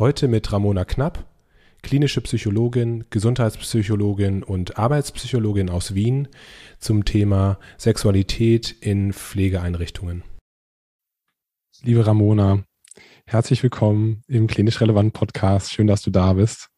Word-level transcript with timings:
Heute 0.00 0.28
mit 0.28 0.50
Ramona 0.50 0.86
Knapp, 0.86 1.28
klinische 1.82 2.22
Psychologin, 2.22 3.04
Gesundheitspsychologin 3.10 4.42
und 4.42 4.78
Arbeitspsychologin 4.78 5.68
aus 5.68 5.94
Wien 5.94 6.28
zum 6.78 7.04
Thema 7.04 7.58
Sexualität 7.76 8.74
in 8.80 9.12
Pflegeeinrichtungen. 9.12 10.24
Liebe 11.82 12.06
Ramona, 12.06 12.64
herzlich 13.26 13.62
willkommen 13.62 14.22
im 14.26 14.46
Klinisch 14.46 14.80
Relevant 14.80 15.12
Podcast. 15.12 15.70
Schön, 15.70 15.86
dass 15.86 16.00
du 16.00 16.10
da 16.10 16.32
bist. 16.32 16.70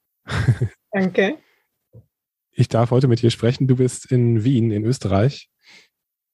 Danke. 0.90 1.38
Ich 2.50 2.66
darf 2.66 2.90
heute 2.90 3.06
mit 3.06 3.22
dir 3.22 3.30
sprechen. 3.30 3.68
Du 3.68 3.76
bist 3.76 4.10
in 4.10 4.42
Wien 4.42 4.72
in 4.72 4.84
Österreich. 4.84 5.48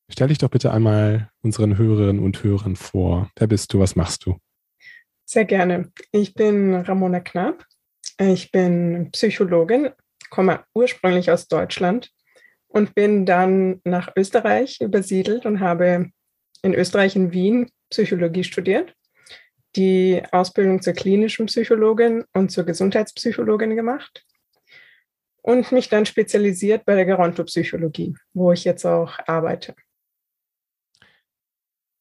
Stell 0.08 0.28
dich 0.28 0.39
doch 0.39 0.48
bitte 0.48 0.73
einmal 0.73 1.28
unseren 1.42 1.77
Hörerinnen 1.77 2.23
und 2.23 2.42
Hörern 2.42 2.77
vor. 2.77 3.30
Wer 3.36 3.47
bist 3.47 3.75
du? 3.75 3.78
Was 3.78 3.95
machst 3.95 4.25
du? 4.25 4.39
Sehr 5.30 5.44
gerne. 5.44 5.92
Ich 6.10 6.32
bin 6.32 6.74
Ramona 6.74 7.20
Knapp. 7.20 7.66
Ich 8.18 8.50
bin 8.50 9.10
Psychologin, 9.12 9.90
komme 10.30 10.64
ursprünglich 10.72 11.30
aus 11.30 11.48
Deutschland 11.48 12.11
und 12.66 12.94
bin 12.94 13.27
dann 13.27 13.83
nach 13.84 14.11
Österreich 14.17 14.80
übersiedelt 14.80 15.44
und 15.44 15.61
habe 15.61 16.06
in 16.62 16.72
Österreich 16.72 17.14
in 17.14 17.30
Wien 17.30 17.70
Psychologie 17.90 18.42
studiert, 18.42 18.94
die 19.77 20.22
Ausbildung 20.33 20.80
zur 20.80 20.94
klinischen 20.94 21.44
Psychologin 21.44 22.24
und 22.33 22.50
zur 22.50 22.64
Gesundheitspsychologin 22.64 23.77
gemacht 23.77 24.24
und 25.42 25.72
mich 25.72 25.90
dann 25.90 26.06
spezialisiert 26.06 26.86
bei 26.86 26.94
der 26.94 27.05
Gerontopsychologie, 27.05 28.17
wo 28.33 28.52
ich 28.52 28.64
jetzt 28.64 28.86
auch 28.86 29.18
arbeite. 29.27 29.74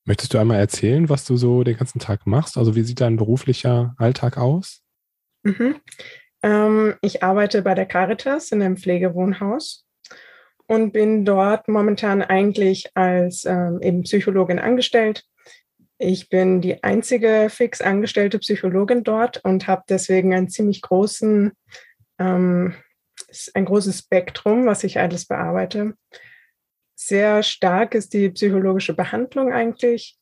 Möchtest 0.07 0.34
du 0.34 0.38
einmal 0.38 0.57
erzählen, 0.57 1.09
was 1.09 1.25
du 1.25 1.35
so 1.35 1.66
den 1.66 1.75
ganzen 1.75 2.00
Tag 2.00 2.25
machst? 2.25 2.57
Also 2.57 2.75
wie 2.75 2.84
sieht 2.84 3.01
dein 3.01 3.18
beruflicher 3.18 3.94
Alltag 3.97 4.38
aus? 4.38 4.81
Mhm. 5.44 5.75
Ähm, 6.41 6.95
ich 7.01 7.23
arbeite 7.23 7.62
bei 7.62 7.75
der 7.75 7.85
Caritas 7.85 8.53
in 8.53 8.62
einem 8.62 8.78
Pflegewohnhaus 8.78 9.85
und 10.66 10.94
bin 10.94 11.25
dort 11.25 11.67
momentan 11.67 12.22
eigentlich 12.22 12.90
als 12.96 13.44
ähm, 13.44 13.79
eben 13.81 14.03
Psychologin 14.03 14.59
angestellt. 14.59 15.25
Ich 15.97 16.29
bin 16.29 16.62
die 16.62 16.81
einzige 16.85 17.50
fix 17.50 17.81
angestellte 17.81 18.40
Psychologin 18.40 19.03
dort 19.03 19.44
und 19.44 19.67
habe 19.67 19.84
deswegen 19.90 20.34
einen 20.34 20.47
ziemlich 20.47 20.81
großen, 20.84 21.51
ähm, 22.17 22.75
ein 23.53 23.66
großes 23.66 24.00
Spektrum, 24.00 24.67
was 24.67 24.85
ich 24.85 25.00
alles 25.00 25.25
bearbeite. 25.25 25.96
Sehr 27.00 27.44
stark 27.44 27.94
ist 27.94 28.13
die 28.13 28.30
psychologische 28.30 28.96
Behandlung 28.96 29.53
eigentlich, 29.53 30.18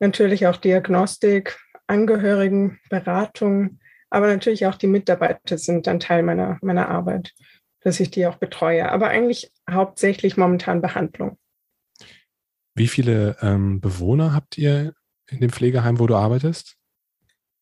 natürlich 0.00 0.48
auch 0.48 0.56
Diagnostik, 0.56 1.56
Angehörigen, 1.86 2.80
Beratung, 2.90 3.78
aber 4.10 4.26
natürlich 4.26 4.66
auch 4.66 4.74
die 4.74 4.88
Mitarbeiter 4.88 5.58
sind 5.58 5.86
ein 5.86 6.00
Teil 6.00 6.24
meiner, 6.24 6.58
meiner 6.60 6.88
Arbeit, 6.88 7.34
dass 7.80 8.00
ich 8.00 8.10
die 8.10 8.26
auch 8.26 8.36
betreue. 8.36 8.90
Aber 8.90 9.08
eigentlich 9.08 9.52
hauptsächlich 9.70 10.36
momentan 10.36 10.82
Behandlung. 10.82 11.38
Wie 12.74 12.88
viele 12.88 13.36
ähm, 13.40 13.80
Bewohner 13.80 14.34
habt 14.34 14.58
ihr 14.58 14.94
in 15.30 15.40
dem 15.40 15.50
Pflegeheim, 15.50 16.00
wo 16.00 16.08
du 16.08 16.16
arbeitest? 16.16 16.77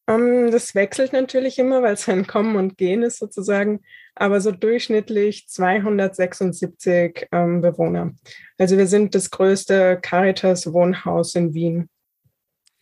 Ähm, 0.06 0.50
das 0.50 0.74
wechselt 0.74 1.12
natürlich 1.12 1.58
immer, 1.58 1.82
weil 1.82 1.94
es 1.94 2.08
ein 2.08 2.26
Kommen 2.26 2.56
und 2.56 2.78
Gehen 2.78 3.02
ist 3.02 3.18
sozusagen, 3.18 3.80
aber 4.14 4.40
so 4.40 4.52
durchschnittlich 4.52 5.48
276 5.48 7.28
ähm, 7.32 7.60
Bewohner. 7.60 8.12
Also 8.58 8.76
wir 8.76 8.86
sind 8.86 9.14
das 9.14 9.30
größte 9.30 9.98
Caritas-Wohnhaus 10.00 11.34
in 11.34 11.54
Wien. 11.54 11.88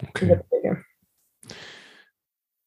Okay. 0.02 0.40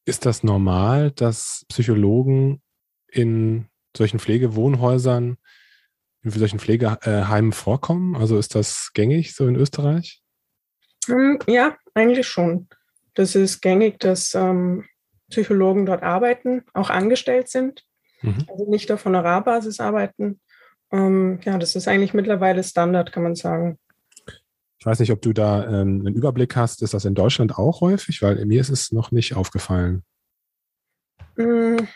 Ist 0.04 0.24
das 0.24 0.42
normal, 0.42 1.10
dass 1.10 1.66
Psychologen 1.68 2.62
in 3.08 3.66
solchen 3.94 4.18
Pflegewohnhäusern, 4.18 5.36
in 6.22 6.30
solchen 6.30 6.58
Pflegeheimen 6.58 7.52
vorkommen? 7.52 8.16
Also 8.16 8.38
ist 8.38 8.54
das 8.54 8.90
gängig 8.94 9.34
so 9.34 9.46
in 9.46 9.56
Österreich? 9.56 10.22
Ähm, 11.08 11.38
ja, 11.46 11.76
eigentlich 11.94 12.26
schon. 12.26 12.68
Das 13.14 13.34
ist 13.34 13.60
gängig, 13.60 13.98
dass 13.98 14.34
ähm, 14.34 14.84
Psychologen 15.30 15.86
dort 15.86 16.02
arbeiten, 16.02 16.62
auch 16.72 16.90
angestellt 16.90 17.48
sind, 17.48 17.84
mhm. 18.22 18.46
also 18.48 18.70
nicht 18.70 18.90
auf 18.92 19.04
Honorarbasis 19.04 19.80
arbeiten. 19.80 20.40
Ähm, 20.90 21.40
ja, 21.44 21.58
das 21.58 21.76
ist 21.76 21.88
eigentlich 21.88 22.14
mittlerweile 22.14 22.64
Standard, 22.64 23.12
kann 23.12 23.22
man 23.22 23.34
sagen. 23.34 23.78
Ich 24.78 24.86
weiß 24.86 25.00
nicht, 25.00 25.10
ob 25.10 25.20
du 25.20 25.32
da 25.32 25.64
ähm, 25.64 26.02
einen 26.06 26.14
Überblick 26.14 26.54
hast. 26.56 26.82
Ist 26.82 26.94
das 26.94 27.04
in 27.04 27.14
Deutschland 27.14 27.58
auch 27.58 27.80
häufig? 27.80 28.22
Weil 28.22 28.44
mir 28.44 28.60
ist 28.60 28.70
es 28.70 28.92
noch 28.92 29.10
nicht 29.10 29.34
aufgefallen. 29.34 30.04
Hm, 31.36 31.88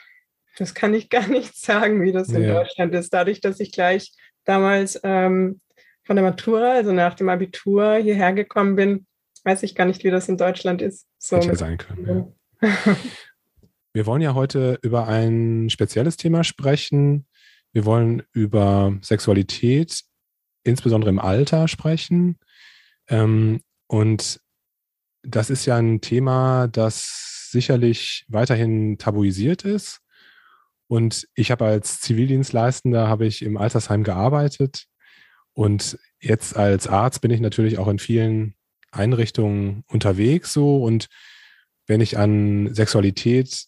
das 0.59 0.75
kann 0.75 0.93
ich 0.93 1.09
gar 1.11 1.29
nicht 1.29 1.56
sagen, 1.56 2.03
wie 2.03 2.12
das 2.12 2.29
in 2.29 2.43
ja. 2.43 2.55
Deutschland 2.55 2.94
ist. 2.94 3.15
Dadurch, 3.15 3.41
dass 3.41 3.61
ich 3.61 3.73
gleich 3.73 4.12
damals 4.44 5.00
ähm, 5.05 5.61
von 6.05 6.17
der 6.17 6.25
Matura, 6.25 6.73
also 6.73 6.93
nach 6.93 7.15
dem 7.15 7.29
Abitur, 7.29 7.94
hierher 7.97 8.33
gekommen 8.33 8.75
bin, 8.75 9.06
weiß 9.44 9.62
ich 9.62 9.75
gar 9.75 9.84
nicht, 9.84 10.04
wie 10.04 10.10
das 10.10 10.28
in 10.28 10.37
Deutschland 10.37 10.82
ist. 10.82 11.06
So 11.19 11.37
Hätte 11.37 11.49
ja 11.49 11.55
sein 11.56 11.78
können. 11.78 12.34
Ja. 12.61 12.96
Wir 13.94 14.06
wollen 14.06 14.22
ja 14.22 14.34
heute 14.34 14.78
über 14.82 15.06
ein 15.06 15.69
spezielles 15.69 16.17
Thema 16.17 16.44
sprechen. 16.44 17.26
Wir 17.72 17.84
wollen 17.84 18.22
über 18.32 18.96
Sexualität, 19.02 20.02
insbesondere 20.64 21.11
im 21.11 21.19
Alter, 21.19 21.69
sprechen. 21.69 22.38
Ähm, 23.08 23.61
und 23.88 24.40
das 25.22 25.50
ist 25.50 25.67
ja 25.67 25.76
ein 25.76 26.00
Thema, 26.00 26.69
das 26.69 27.50
sicherlich 27.50 28.25
weiterhin 28.28 28.96
tabuisiert 28.96 29.64
ist. 29.64 30.00
Und 30.87 31.28
ich 31.34 31.50
habe 31.50 31.67
als 31.67 32.00
Zivildienstleistender 32.00 33.08
habe 33.08 33.26
ich 33.26 33.43
im 33.43 33.58
Altersheim 33.58 34.05
gearbeitet 34.05 34.87
und 35.55 35.99
jetzt 36.20 36.56
als 36.56 36.87
Arzt 36.87 37.20
bin 37.20 37.31
ich 37.31 37.40
natürlich 37.40 37.78
auch 37.78 37.88
in 37.88 37.99
vielen 37.99 38.55
Einrichtungen 38.93 39.85
unterwegs 39.89 40.53
so 40.53 40.83
und 40.85 41.09
wenn 41.87 42.00
ich 42.00 42.19
an 42.19 42.73
Sexualität 42.75 43.67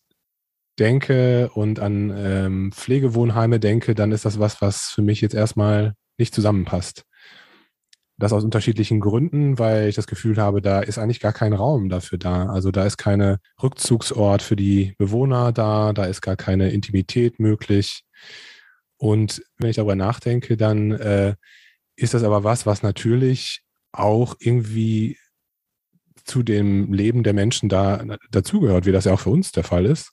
denke 0.79 1.51
und 1.55 1.81
an 1.81 2.13
ähm, 2.17 2.73
Pflegewohnheime 2.73 3.61
denke, 3.61 3.95
dann 3.95 4.13
ist 4.13 4.25
das 4.25 4.39
was, 4.39 4.61
was 4.61 4.91
für 4.91 5.03
mich 5.03 5.21
jetzt 5.21 5.35
erstmal 5.35 5.95
nicht 6.19 6.35
zusammenpasst. 6.35 7.05
Das 8.17 8.33
aus 8.33 8.45
unterschiedlichen 8.45 9.01
Gründen, 9.01 9.59
weil 9.59 9.89
ich 9.89 9.97
das 9.97 10.07
Gefühl 10.07 10.37
habe, 10.37 10.63
da 10.63 10.81
ist 10.81 10.99
eigentlich 10.99 11.19
gar 11.19 11.33
kein 11.33 11.53
Raum 11.53 11.89
dafür 11.89 12.19
da. 12.19 12.47
Also 12.47 12.71
da 12.71 12.87
ist 12.87 12.97
keine 12.97 13.41
Rückzugsort 13.61 14.41
für 14.43 14.55
die 14.55 14.95
Bewohner 14.99 15.53
da, 15.53 15.93
da 15.93 16.05
ist 16.05 16.21
gar 16.21 16.37
keine 16.37 16.71
Intimität 16.71 17.41
möglich. 17.41 18.05
Und 18.97 19.43
wenn 19.59 19.71
ich 19.71 19.77
darüber 19.77 19.97
nachdenke, 19.97 20.57
dann 20.57 20.93
äh, 20.93 21.35
ist 21.97 22.15
das 22.15 22.23
aber 22.23 22.45
was, 22.45 22.67
was 22.67 22.83
natürlich 22.83 23.63
auch 23.99 24.37
irgendwie 24.39 25.19
zu 26.25 26.43
dem 26.43 26.93
Leben 26.93 27.23
der 27.23 27.35
Menschen 27.35 27.69
da 27.69 28.05
dazugehört, 28.31 28.87
wie 28.87 28.93
das 28.93 29.05
ja 29.05 29.13
auch 29.13 29.21
für 29.21 29.31
uns 29.31 29.53
der 29.53 29.65
Fall 29.65 29.87
ist. 29.87 30.13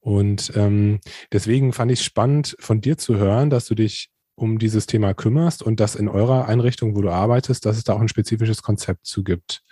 Und 0.00 0.52
ähm, 0.54 1.00
deswegen 1.32 1.72
fand 1.72 1.90
ich 1.90 2.00
es 2.00 2.04
spannend, 2.04 2.56
von 2.58 2.80
dir 2.80 2.98
zu 2.98 3.16
hören, 3.16 3.48
dass 3.48 3.66
du 3.66 3.74
dich 3.74 4.10
um 4.34 4.58
dieses 4.58 4.86
Thema 4.86 5.14
kümmerst 5.14 5.62
und 5.62 5.80
dass 5.80 5.94
in 5.94 6.08
eurer 6.08 6.46
Einrichtung, 6.46 6.96
wo 6.96 7.00
du 7.00 7.10
arbeitest, 7.10 7.64
dass 7.64 7.76
es 7.76 7.84
da 7.84 7.94
auch 7.94 8.00
ein 8.00 8.08
spezifisches 8.08 8.62
Konzept 8.62 9.06
zu 9.06 9.22
gibt. 9.22 9.62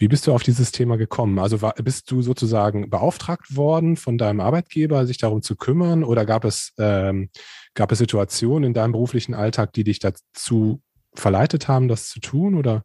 Wie 0.00 0.06
bist 0.06 0.28
du 0.28 0.32
auf 0.32 0.44
dieses 0.44 0.70
Thema 0.70 0.96
gekommen? 0.96 1.40
Also 1.40 1.60
war, 1.60 1.74
bist 1.74 2.08
du 2.10 2.22
sozusagen 2.22 2.88
beauftragt 2.88 3.56
worden 3.56 3.96
von 3.96 4.16
deinem 4.16 4.38
Arbeitgeber, 4.38 5.04
sich 5.06 5.18
darum 5.18 5.42
zu 5.42 5.56
kümmern, 5.56 6.04
oder 6.04 6.24
gab 6.24 6.44
es, 6.44 6.72
ähm, 6.78 7.30
gab 7.74 7.90
es 7.90 7.98
Situationen 7.98 8.68
in 8.68 8.74
deinem 8.74 8.92
beruflichen 8.92 9.34
Alltag, 9.34 9.72
die 9.72 9.82
dich 9.82 9.98
dazu 9.98 10.80
verleitet 11.20 11.68
haben, 11.68 11.88
das 11.88 12.08
zu 12.08 12.20
tun? 12.20 12.54
Oder? 12.54 12.84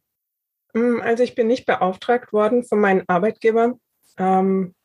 Mm, 0.73 1.01
also 1.01 1.23
ich 1.23 1.35
bin 1.35 1.47
nicht 1.47 1.65
beauftragt 1.65 2.33
worden 2.33 2.63
von 2.63 2.79
meinem 2.79 3.03
Arbeitgeber. 3.07 3.77
Ähm, 4.17 4.75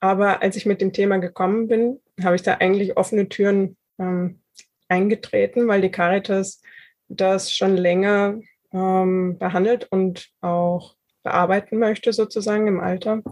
aber 0.00 0.42
als 0.42 0.56
ich 0.56 0.66
mit 0.66 0.80
dem 0.80 0.92
Thema 0.92 1.18
gekommen 1.18 1.68
bin, 1.68 2.00
habe 2.22 2.36
ich 2.36 2.42
da 2.42 2.54
eigentlich 2.54 2.96
offene 2.96 3.28
Türen 3.28 3.76
ähm, 3.98 4.40
eingetreten, 4.88 5.66
weil 5.66 5.80
die 5.80 5.90
Caritas 5.90 6.60
das 7.08 7.52
schon 7.52 7.76
länger 7.76 8.40
ähm, 8.72 9.38
behandelt 9.38 9.88
und 9.90 10.28
auch 10.40 10.96
bearbeiten 11.22 11.78
möchte, 11.78 12.12
sozusagen 12.12 12.66
im 12.66 12.80
Alter. 12.80 13.22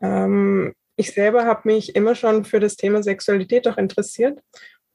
Ähm, 0.00 0.72
ich 0.96 1.12
selber 1.12 1.46
habe 1.46 1.62
mich 1.64 1.96
immer 1.96 2.14
schon 2.14 2.44
für 2.44 2.60
das 2.60 2.76
Thema 2.76 3.02
Sexualität 3.02 3.66
auch 3.66 3.78
interessiert, 3.78 4.40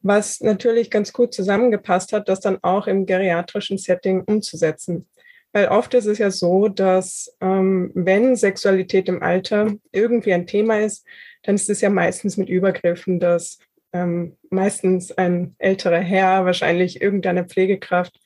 was 0.01 0.41
natürlich 0.41 0.91
ganz 0.91 1.13
gut 1.13 1.33
zusammengepasst 1.33 2.13
hat, 2.13 2.29
das 2.29 2.39
dann 2.39 2.59
auch 2.61 2.87
im 2.87 3.05
geriatrischen 3.05 3.77
Setting 3.77 4.21
umzusetzen. 4.21 5.07
Weil 5.53 5.69
oft 5.69 5.93
ist 5.93 6.05
es 6.05 6.17
ja 6.17 6.29
so, 6.29 6.67
dass 6.67 7.35
ähm, 7.41 7.91
wenn 7.95 8.35
Sexualität 8.35 9.07
im 9.09 9.23
Alter 9.23 9.73
irgendwie 9.91 10.33
ein 10.33 10.45
Thema 10.45 10.79
ist, 10.79 11.05
dann 11.43 11.55
ist 11.55 11.69
es 11.69 11.81
ja 11.81 11.89
meistens 11.89 12.37
mit 12.37 12.49
Übergriffen, 12.49 13.19
dass 13.19 13.57
ähm, 13.93 14.37
meistens 14.49 15.11
ein 15.11 15.55
älterer 15.57 15.99
Herr, 15.99 16.45
wahrscheinlich 16.45 17.01
irgendeine 17.01 17.45
Pflegekraft, 17.45 18.19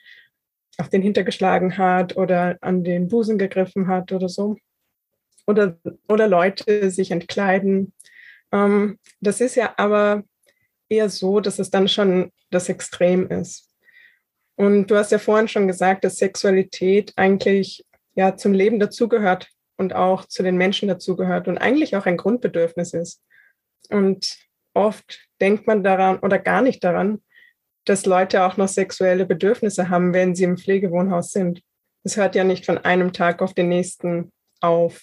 auf 0.77 0.89
den 0.89 1.01
hintergeschlagen 1.01 1.77
hat 1.77 2.17
oder 2.17 2.57
an 2.61 2.83
den 2.83 3.07
Busen 3.07 3.37
gegriffen 3.37 3.87
hat 3.87 4.11
oder 4.11 4.29
so. 4.29 4.57
Oder, 5.45 5.77
oder 6.07 6.27
Leute 6.27 6.89
sich 6.89 7.11
entkleiden. 7.11 7.93
Ähm, 8.51 8.97
das 9.19 9.41
ist 9.41 9.55
ja 9.55 9.73
aber 9.77 10.23
eher 10.91 11.09
so, 11.09 11.39
dass 11.39 11.57
es 11.57 11.71
dann 11.71 11.87
schon 11.87 12.31
das 12.49 12.69
Extrem 12.69 13.27
ist. 13.29 13.69
Und 14.55 14.87
du 14.87 14.95
hast 14.95 15.11
ja 15.11 15.17
vorhin 15.17 15.47
schon 15.47 15.67
gesagt, 15.67 16.03
dass 16.03 16.17
Sexualität 16.17 17.13
eigentlich 17.15 17.85
ja 18.13 18.35
zum 18.35 18.53
Leben 18.53 18.79
dazugehört 18.79 19.47
und 19.77 19.93
auch 19.93 20.25
zu 20.25 20.43
den 20.43 20.57
Menschen 20.57 20.87
dazugehört 20.87 21.47
und 21.47 21.57
eigentlich 21.57 21.95
auch 21.95 22.05
ein 22.05 22.17
Grundbedürfnis 22.17 22.93
ist. 22.93 23.23
Und 23.89 24.37
oft 24.73 25.27
denkt 25.39 25.65
man 25.65 25.83
daran 25.83 26.19
oder 26.19 26.37
gar 26.37 26.61
nicht 26.61 26.83
daran, 26.83 27.21
dass 27.85 28.05
Leute 28.05 28.43
auch 28.43 28.57
noch 28.57 28.67
sexuelle 28.67 29.25
Bedürfnisse 29.25 29.89
haben, 29.89 30.13
wenn 30.13 30.35
sie 30.35 30.43
im 30.43 30.57
Pflegewohnhaus 30.57 31.31
sind. 31.31 31.61
Es 32.03 32.17
hört 32.17 32.35
ja 32.35 32.43
nicht 32.43 32.65
von 32.65 32.77
einem 32.77 33.13
Tag 33.13 33.41
auf 33.41 33.53
den 33.53 33.69
nächsten 33.69 34.31
auf. 34.59 35.01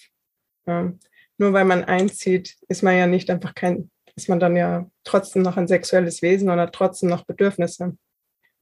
Ja. 0.67 0.93
Nur 1.39 1.53
weil 1.53 1.65
man 1.65 1.85
einzieht, 1.85 2.57
ist 2.69 2.83
man 2.83 2.97
ja 2.97 3.07
nicht 3.07 3.31
einfach 3.31 3.55
kein, 3.55 3.91
ist 4.19 4.29
man 4.29 4.41
dann 4.41 4.57
ja 4.57 4.91
trotzdem 5.05 5.43
noch 5.43 5.57
ein 5.57 5.69
sexuelles 5.69 6.23
Wesen 6.23 6.51
oder 6.51 6.73
trotzdem 6.73 7.09
noch 7.09 7.25
Bedürfnisse 7.25 7.97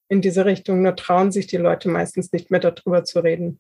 in 0.09 0.21
diese 0.21 0.45
Richtung. 0.45 0.83
Nur 0.83 0.95
trauen 0.97 1.33
sich 1.33 1.47
die 1.47 1.57
Leute 1.57 1.89
meistens 1.89 2.31
nicht 2.31 2.51
mehr 2.51 2.61
darüber 2.61 3.05
zu 3.05 3.21
reden. 3.21 3.59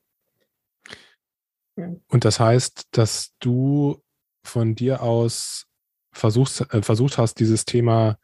Ja. 1.76 1.94
Und 2.08 2.26
das 2.26 2.38
heißt, 2.38 2.88
dass 2.90 3.32
du 3.40 4.02
von 4.44 4.74
dir 4.74 5.02
aus 5.02 5.66
versuchst, 6.12 6.70
äh, 6.72 6.82
versucht 6.82 7.16
hast, 7.16 7.40
dieses 7.40 7.64
Thema 7.64 8.18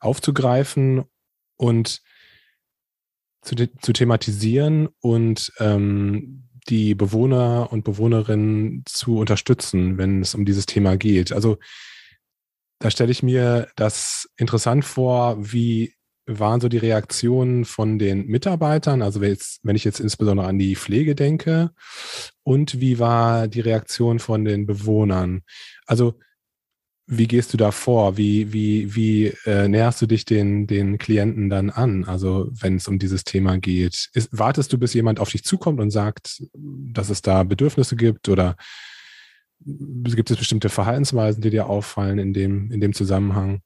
aufzugreifen 0.00 1.04
und 1.56 2.00
zu, 3.42 3.54
zu 3.54 3.92
thematisieren 3.92 4.88
und 5.00 5.52
ähm, 5.58 6.44
die 6.68 6.94
Bewohner 6.94 7.68
und 7.72 7.84
Bewohnerinnen 7.84 8.84
zu 8.86 9.18
unterstützen, 9.18 9.98
wenn 9.98 10.22
es 10.22 10.34
um 10.34 10.46
dieses 10.46 10.64
Thema 10.64 10.96
geht. 10.96 11.32
Also 11.32 11.58
da 12.78 12.90
stelle 12.90 13.10
ich 13.10 13.22
mir 13.22 13.68
das 13.76 14.28
interessant 14.36 14.84
vor, 14.84 15.36
wie 15.38 15.94
waren 16.26 16.60
so 16.60 16.68
die 16.68 16.78
Reaktionen 16.78 17.64
von 17.64 17.98
den 17.98 18.26
Mitarbeitern, 18.26 19.00
also 19.02 19.20
wenn 19.20 19.76
ich 19.76 19.84
jetzt 19.84 19.98
insbesondere 20.00 20.46
an 20.46 20.58
die 20.58 20.76
Pflege 20.76 21.14
denke, 21.14 21.70
und 22.42 22.80
wie 22.80 22.98
war 22.98 23.48
die 23.48 23.60
Reaktion 23.60 24.18
von 24.18 24.44
den 24.44 24.66
Bewohnern? 24.66 25.42
Also 25.86 26.18
wie 27.10 27.26
gehst 27.26 27.54
du 27.54 27.56
da 27.56 27.70
vor? 27.70 28.18
Wie, 28.18 28.52
wie, 28.52 28.94
wie 28.94 29.32
äh, 29.46 29.66
näherst 29.66 30.02
du 30.02 30.06
dich 30.06 30.26
den, 30.26 30.66
den 30.66 30.98
Klienten 30.98 31.48
dann 31.48 31.70
an? 31.70 32.04
Also 32.04 32.50
wenn 32.52 32.76
es 32.76 32.86
um 32.86 32.98
dieses 32.98 33.24
Thema 33.24 33.56
geht. 33.56 34.10
Ist, 34.12 34.28
wartest 34.38 34.74
du, 34.74 34.78
bis 34.78 34.92
jemand 34.92 35.18
auf 35.18 35.30
dich 35.30 35.42
zukommt 35.42 35.80
und 35.80 35.90
sagt, 35.90 36.42
dass 36.52 37.08
es 37.08 37.22
da 37.22 37.44
Bedürfnisse 37.44 37.96
gibt 37.96 38.28
oder 38.28 38.56
gibt 39.60 40.30
es 40.30 40.36
bestimmte 40.36 40.68
Verhaltensweisen, 40.68 41.42
die 41.42 41.50
dir 41.50 41.68
auffallen 41.68 42.18
in 42.18 42.32
dem, 42.32 42.70
in 42.70 42.80
dem 42.80 42.92
Zusammenhang? 42.92 43.60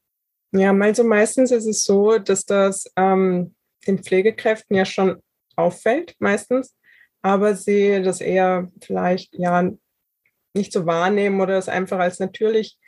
Ja, 0.52 0.72
also 0.72 1.04
meistens 1.04 1.50
ist 1.50 1.66
es 1.66 1.84
so, 1.84 2.18
dass 2.18 2.44
das 2.44 2.84
ähm, 2.96 3.54
den 3.86 3.98
Pflegekräften 3.98 4.76
ja 4.76 4.84
schon 4.84 5.16
auffällt, 5.56 6.14
meistens, 6.18 6.76
aber 7.22 7.54
sie 7.54 8.02
das 8.02 8.20
eher 8.20 8.70
vielleicht 8.80 9.34
ja 9.34 9.70
nicht 10.54 10.72
so 10.72 10.86
wahrnehmen 10.86 11.40
oder 11.40 11.56
es 11.56 11.68
einfach 11.68 11.98
als 11.98 12.18
natürlich 12.18 12.78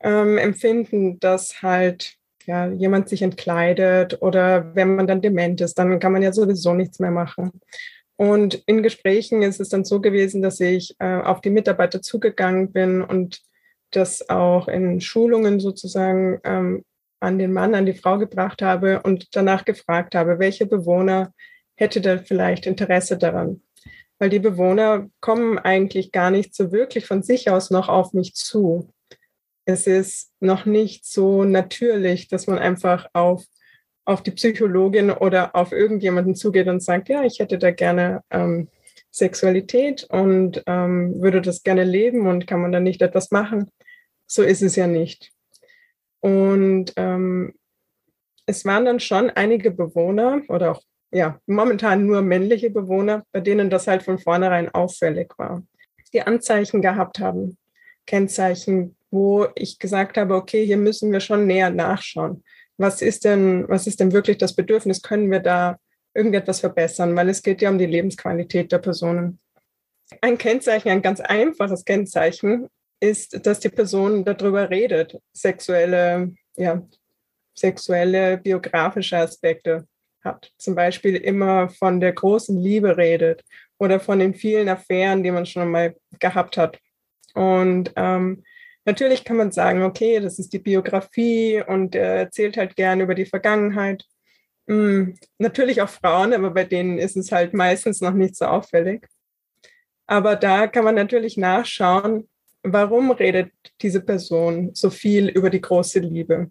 ähm, 0.00 0.36
empfinden, 0.38 1.18
dass 1.20 1.62
halt 1.62 2.18
ja, 2.44 2.66
jemand 2.66 3.08
sich 3.08 3.22
entkleidet 3.22 4.22
oder 4.22 4.74
wenn 4.74 4.96
man 4.96 5.06
dann 5.06 5.20
dement 5.20 5.60
ist, 5.60 5.74
dann 5.74 5.98
kann 6.00 6.12
man 6.12 6.22
ja 6.22 6.32
sowieso 6.32 6.72
nichts 6.74 6.98
mehr 6.98 7.10
machen. 7.10 7.52
Und 8.18 8.54
in 8.66 8.82
Gesprächen 8.82 9.42
ist 9.42 9.60
es 9.60 9.68
dann 9.68 9.84
so 9.84 10.00
gewesen, 10.00 10.42
dass 10.42 10.60
ich 10.60 10.94
äh, 10.98 11.20
auf 11.20 11.40
die 11.40 11.50
Mitarbeiter 11.50 12.02
zugegangen 12.02 12.72
bin 12.72 13.00
und 13.00 13.40
das 13.90 14.28
auch 14.28 14.68
in 14.68 15.00
Schulungen 15.00 15.60
sozusagen 15.60 16.40
ähm, 16.44 16.84
an 17.20 17.38
den 17.38 17.52
Mann, 17.52 17.74
an 17.74 17.86
die 17.86 17.94
Frau 17.94 18.18
gebracht 18.18 18.60
habe 18.60 19.02
und 19.02 19.34
danach 19.36 19.64
gefragt 19.64 20.14
habe, 20.14 20.38
welche 20.38 20.66
Bewohner 20.66 21.32
hätte 21.76 22.00
da 22.00 22.18
vielleicht 22.18 22.66
Interesse 22.66 23.16
daran. 23.16 23.62
Weil 24.18 24.30
die 24.30 24.40
Bewohner 24.40 25.08
kommen 25.20 25.58
eigentlich 25.58 26.10
gar 26.10 26.30
nicht 26.30 26.54
so 26.54 26.72
wirklich 26.72 27.06
von 27.06 27.22
sich 27.22 27.50
aus 27.50 27.70
noch 27.70 27.88
auf 27.88 28.12
mich 28.12 28.34
zu 28.34 28.92
es 29.68 29.86
ist 29.86 30.32
noch 30.40 30.64
nicht 30.64 31.04
so 31.04 31.44
natürlich, 31.44 32.28
dass 32.28 32.46
man 32.46 32.58
einfach 32.58 33.06
auf, 33.12 33.44
auf 34.08 34.22
die 34.22 34.30
Psychologin 34.30 35.10
oder 35.10 35.54
auf 35.54 35.70
irgendjemanden 35.70 36.34
zugeht 36.34 36.66
und 36.66 36.82
sagt, 36.82 37.10
ja, 37.10 37.24
ich 37.24 37.40
hätte 37.40 37.58
da 37.58 37.70
gerne 37.70 38.22
ähm, 38.30 38.68
Sexualität 39.10 40.04
und 40.04 40.62
ähm, 40.66 41.20
würde 41.20 41.42
das 41.42 41.62
gerne 41.62 41.84
leben 41.84 42.26
und 42.26 42.46
kann 42.46 42.62
man 42.62 42.72
da 42.72 42.80
nicht 42.80 43.02
etwas 43.02 43.30
machen. 43.30 43.70
So 44.26 44.42
ist 44.42 44.62
es 44.62 44.76
ja 44.76 44.86
nicht. 44.86 45.30
Und 46.20 46.94
ähm, 46.96 47.52
es 48.46 48.64
waren 48.64 48.86
dann 48.86 48.98
schon 48.98 49.28
einige 49.28 49.70
Bewohner 49.70 50.40
oder 50.48 50.70
auch 50.70 50.82
ja, 51.10 51.38
momentan 51.46 52.06
nur 52.06 52.22
männliche 52.22 52.70
Bewohner, 52.70 53.24
bei 53.32 53.40
denen 53.40 53.68
das 53.68 53.86
halt 53.86 54.02
von 54.02 54.18
vornherein 54.18 54.70
auffällig 54.70 55.34
war. 55.36 55.62
Die 56.14 56.22
Anzeichen 56.22 56.80
gehabt 56.80 57.18
haben, 57.18 57.58
Kennzeichen 58.06 58.96
wo 59.10 59.46
ich 59.54 59.78
gesagt 59.78 60.18
habe, 60.18 60.34
okay, 60.34 60.64
hier 60.66 60.76
müssen 60.76 61.12
wir 61.12 61.20
schon 61.20 61.46
näher 61.46 61.70
nachschauen. 61.70 62.44
Was 62.78 63.02
ist 63.02 63.24
denn, 63.24 63.68
was 63.68 63.86
ist 63.86 64.00
denn 64.00 64.12
wirklich 64.12 64.38
das 64.38 64.54
Bedürfnis? 64.54 65.02
Können 65.02 65.30
wir 65.30 65.40
da 65.40 65.78
irgendetwas 66.14 66.60
verbessern? 66.60 67.14
Weil 67.16 67.28
es 67.28 67.42
geht 67.42 67.60
ja 67.60 67.70
um 67.70 67.78
die 67.78 67.86
Lebensqualität 67.86 68.72
der 68.72 68.78
Personen. 68.78 69.40
Ein 70.22 70.38
Kennzeichen, 70.38 70.88
ein 70.88 71.02
ganz 71.02 71.20
einfaches 71.20 71.84
Kennzeichen 71.84 72.68
ist, 73.00 73.46
dass 73.46 73.60
die 73.60 73.68
Person 73.68 74.24
darüber 74.24 74.70
redet, 74.70 75.18
sexuelle, 75.32 76.32
ja, 76.56 76.82
sexuelle, 77.54 78.38
biografische 78.38 79.18
Aspekte 79.18 79.86
hat. 80.24 80.52
Zum 80.58 80.74
Beispiel 80.74 81.16
immer 81.16 81.68
von 81.68 82.00
der 82.00 82.12
großen 82.12 82.56
Liebe 82.56 82.96
redet 82.96 83.44
oder 83.78 84.00
von 84.00 84.18
den 84.18 84.34
vielen 84.34 84.68
Affären, 84.68 85.22
die 85.22 85.30
man 85.30 85.46
schon 85.46 85.62
einmal 85.62 85.96
gehabt 86.18 86.56
hat. 86.56 86.78
Und 87.34 87.92
ähm, 87.96 88.44
Natürlich 88.88 89.22
kann 89.22 89.36
man 89.36 89.52
sagen, 89.52 89.82
okay, 89.82 90.18
das 90.18 90.38
ist 90.38 90.50
die 90.54 90.60
Biografie 90.60 91.62
und 91.62 91.94
er 91.94 92.14
erzählt 92.14 92.56
halt 92.56 92.74
gerne 92.74 93.02
über 93.02 93.14
die 93.14 93.26
Vergangenheit. 93.26 94.06
Hm, 94.66 95.14
natürlich 95.36 95.82
auch 95.82 95.90
Frauen, 95.90 96.32
aber 96.32 96.52
bei 96.52 96.64
denen 96.64 96.96
ist 96.96 97.14
es 97.14 97.30
halt 97.30 97.52
meistens 97.52 98.00
noch 98.00 98.14
nicht 98.14 98.34
so 98.34 98.46
auffällig. 98.46 99.06
Aber 100.06 100.36
da 100.36 100.68
kann 100.68 100.84
man 100.84 100.94
natürlich 100.94 101.36
nachschauen, 101.36 102.30
warum 102.62 103.10
redet 103.10 103.52
diese 103.82 104.00
Person 104.00 104.70
so 104.74 104.88
viel 104.88 105.28
über 105.28 105.50
die 105.50 105.60
große 105.60 105.98
Liebe? 106.00 106.50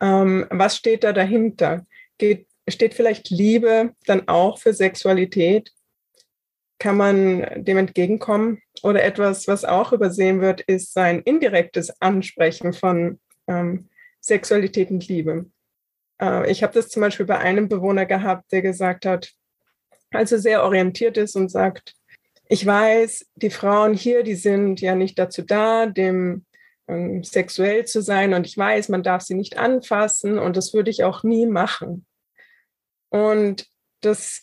Ähm, 0.00 0.46
was 0.48 0.78
steht 0.78 1.04
da 1.04 1.12
dahinter? 1.12 1.84
Geht, 2.16 2.46
steht 2.66 2.94
vielleicht 2.94 3.28
Liebe 3.28 3.92
dann 4.06 4.26
auch 4.26 4.58
für 4.58 4.72
Sexualität? 4.72 5.70
Kann 6.78 6.96
man 6.96 7.62
dem 7.62 7.76
entgegenkommen? 7.76 8.62
Oder 8.84 9.02
etwas, 9.02 9.48
was 9.48 9.64
auch 9.64 9.94
übersehen 9.94 10.42
wird, 10.42 10.60
ist 10.60 10.92
sein 10.92 11.20
indirektes 11.20 12.02
Ansprechen 12.02 12.74
von 12.74 13.18
ähm, 13.46 13.88
Sexualität 14.20 14.90
und 14.90 15.08
Liebe. 15.08 15.46
Äh, 16.20 16.50
ich 16.50 16.62
habe 16.62 16.74
das 16.74 16.90
zum 16.90 17.00
Beispiel 17.00 17.24
bei 17.24 17.38
einem 17.38 17.70
Bewohner 17.70 18.04
gehabt, 18.04 18.52
der 18.52 18.60
gesagt 18.60 19.06
hat, 19.06 19.32
also 20.10 20.36
sehr 20.36 20.62
orientiert 20.62 21.16
ist 21.16 21.34
und 21.34 21.50
sagt, 21.50 21.94
ich 22.46 22.66
weiß, 22.66 23.24
die 23.36 23.48
Frauen 23.48 23.94
hier, 23.94 24.22
die 24.22 24.34
sind 24.34 24.82
ja 24.82 24.94
nicht 24.94 25.18
dazu 25.18 25.40
da, 25.40 25.86
dem 25.86 26.44
ähm, 26.86 27.24
sexuell 27.24 27.86
zu 27.86 28.02
sein 28.02 28.34
und 28.34 28.46
ich 28.46 28.58
weiß, 28.58 28.90
man 28.90 29.02
darf 29.02 29.22
sie 29.22 29.34
nicht 29.34 29.56
anfassen 29.56 30.38
und 30.38 30.58
das 30.58 30.74
würde 30.74 30.90
ich 30.90 31.04
auch 31.04 31.22
nie 31.22 31.46
machen. 31.46 32.04
Und 33.08 33.66
das 34.02 34.42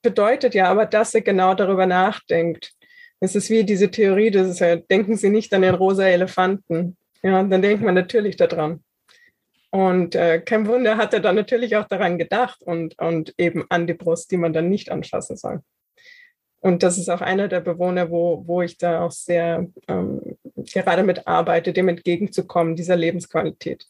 bedeutet 0.00 0.54
ja 0.54 0.70
aber, 0.70 0.86
dass 0.86 1.14
er 1.14 1.20
genau 1.20 1.52
darüber 1.52 1.84
nachdenkt. 1.84 2.72
Es 3.20 3.34
ist 3.34 3.50
wie 3.50 3.64
diese 3.64 3.90
Theorie, 3.90 4.30
das 4.30 4.48
ist 4.48 4.60
ja, 4.60 4.76
denken 4.76 5.16
Sie 5.16 5.30
nicht 5.30 5.52
an 5.54 5.62
den 5.62 5.74
rosa 5.74 6.06
Elefanten. 6.06 6.96
Ja, 7.22 7.42
dann 7.42 7.62
denkt 7.62 7.82
man 7.82 7.94
natürlich 7.94 8.36
daran. 8.36 8.82
Und 9.70 10.14
äh, 10.14 10.40
kein 10.40 10.68
Wunder 10.68 10.96
hat 10.96 11.14
er 11.14 11.20
dann 11.20 11.34
natürlich 11.34 11.74
auch 11.76 11.88
daran 11.88 12.18
gedacht 12.18 12.62
und, 12.62 12.96
und 13.00 13.34
eben 13.38 13.64
an 13.70 13.86
die 13.86 13.94
Brust, 13.94 14.30
die 14.30 14.36
man 14.36 14.52
dann 14.52 14.68
nicht 14.68 14.90
anfassen 14.90 15.36
soll. 15.36 15.62
Und 16.60 16.82
das 16.82 16.96
ist 16.96 17.10
auch 17.10 17.20
einer 17.20 17.48
der 17.48 17.60
Bewohner, 17.60 18.10
wo, 18.10 18.42
wo 18.46 18.62
ich 18.62 18.78
da 18.78 19.02
auch 19.02 19.10
sehr 19.10 19.66
ähm, 19.88 20.36
gerade 20.72 21.02
mit 21.02 21.26
arbeite, 21.26 21.72
dem 21.72 21.88
entgegenzukommen, 21.88 22.76
dieser 22.76 22.96
Lebensqualität. 22.96 23.86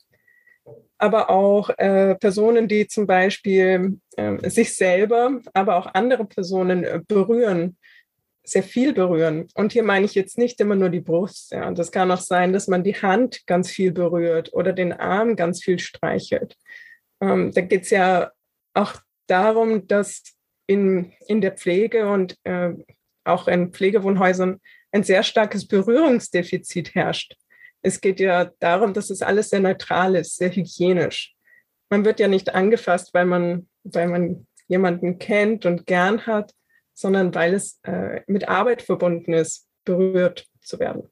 Aber 0.98 1.30
auch 1.30 1.70
äh, 1.76 2.14
Personen, 2.14 2.66
die 2.66 2.88
zum 2.88 3.06
Beispiel 3.06 3.98
äh, 4.16 4.50
sich 4.50 4.74
selber, 4.74 5.40
aber 5.52 5.76
auch 5.76 5.92
andere 5.92 6.24
Personen 6.24 6.82
äh, 6.82 7.00
berühren, 7.06 7.76
sehr 8.44 8.62
viel 8.62 8.92
berühren. 8.92 9.48
Und 9.54 9.72
hier 9.72 9.82
meine 9.82 10.04
ich 10.04 10.14
jetzt 10.14 10.36
nicht 10.38 10.60
immer 10.60 10.76
nur 10.76 10.90
die 10.90 11.00
Brust. 11.00 11.50
Ja. 11.50 11.70
Das 11.72 11.90
kann 11.90 12.10
auch 12.10 12.20
sein, 12.20 12.52
dass 12.52 12.68
man 12.68 12.84
die 12.84 12.94
Hand 12.94 13.46
ganz 13.46 13.70
viel 13.70 13.90
berührt 13.90 14.52
oder 14.52 14.72
den 14.72 14.92
Arm 14.92 15.34
ganz 15.34 15.62
viel 15.62 15.78
streichelt. 15.78 16.56
Ähm, 17.20 17.52
da 17.52 17.62
geht 17.62 17.82
es 17.82 17.90
ja 17.90 18.30
auch 18.74 18.94
darum, 19.26 19.86
dass 19.86 20.22
in, 20.66 21.12
in 21.26 21.40
der 21.40 21.52
Pflege 21.52 22.08
und 22.10 22.36
äh, 22.44 22.72
auch 23.24 23.48
in 23.48 23.72
Pflegewohnhäusern 23.72 24.60
ein 24.92 25.02
sehr 25.02 25.22
starkes 25.22 25.66
Berührungsdefizit 25.66 26.94
herrscht. 26.94 27.36
Es 27.82 28.00
geht 28.00 28.20
ja 28.20 28.50
darum, 28.60 28.94
dass 28.94 29.10
es 29.10 29.22
alles 29.22 29.50
sehr 29.50 29.60
neutral 29.60 30.16
ist, 30.16 30.36
sehr 30.36 30.50
hygienisch. 30.50 31.34
Man 31.90 32.04
wird 32.04 32.20
ja 32.20 32.28
nicht 32.28 32.54
angefasst, 32.54 33.12
weil 33.12 33.26
man, 33.26 33.68
weil 33.82 34.08
man 34.08 34.46
jemanden 34.68 35.18
kennt 35.18 35.66
und 35.66 35.86
gern 35.86 36.26
hat, 36.26 36.52
sondern 36.94 37.34
weil 37.34 37.54
es 37.54 37.80
äh, 37.82 38.20
mit 38.26 38.48
Arbeit 38.48 38.82
verbunden 38.82 39.32
ist, 39.32 39.68
berührt 39.84 40.46
zu 40.60 40.78
werden. 40.78 41.10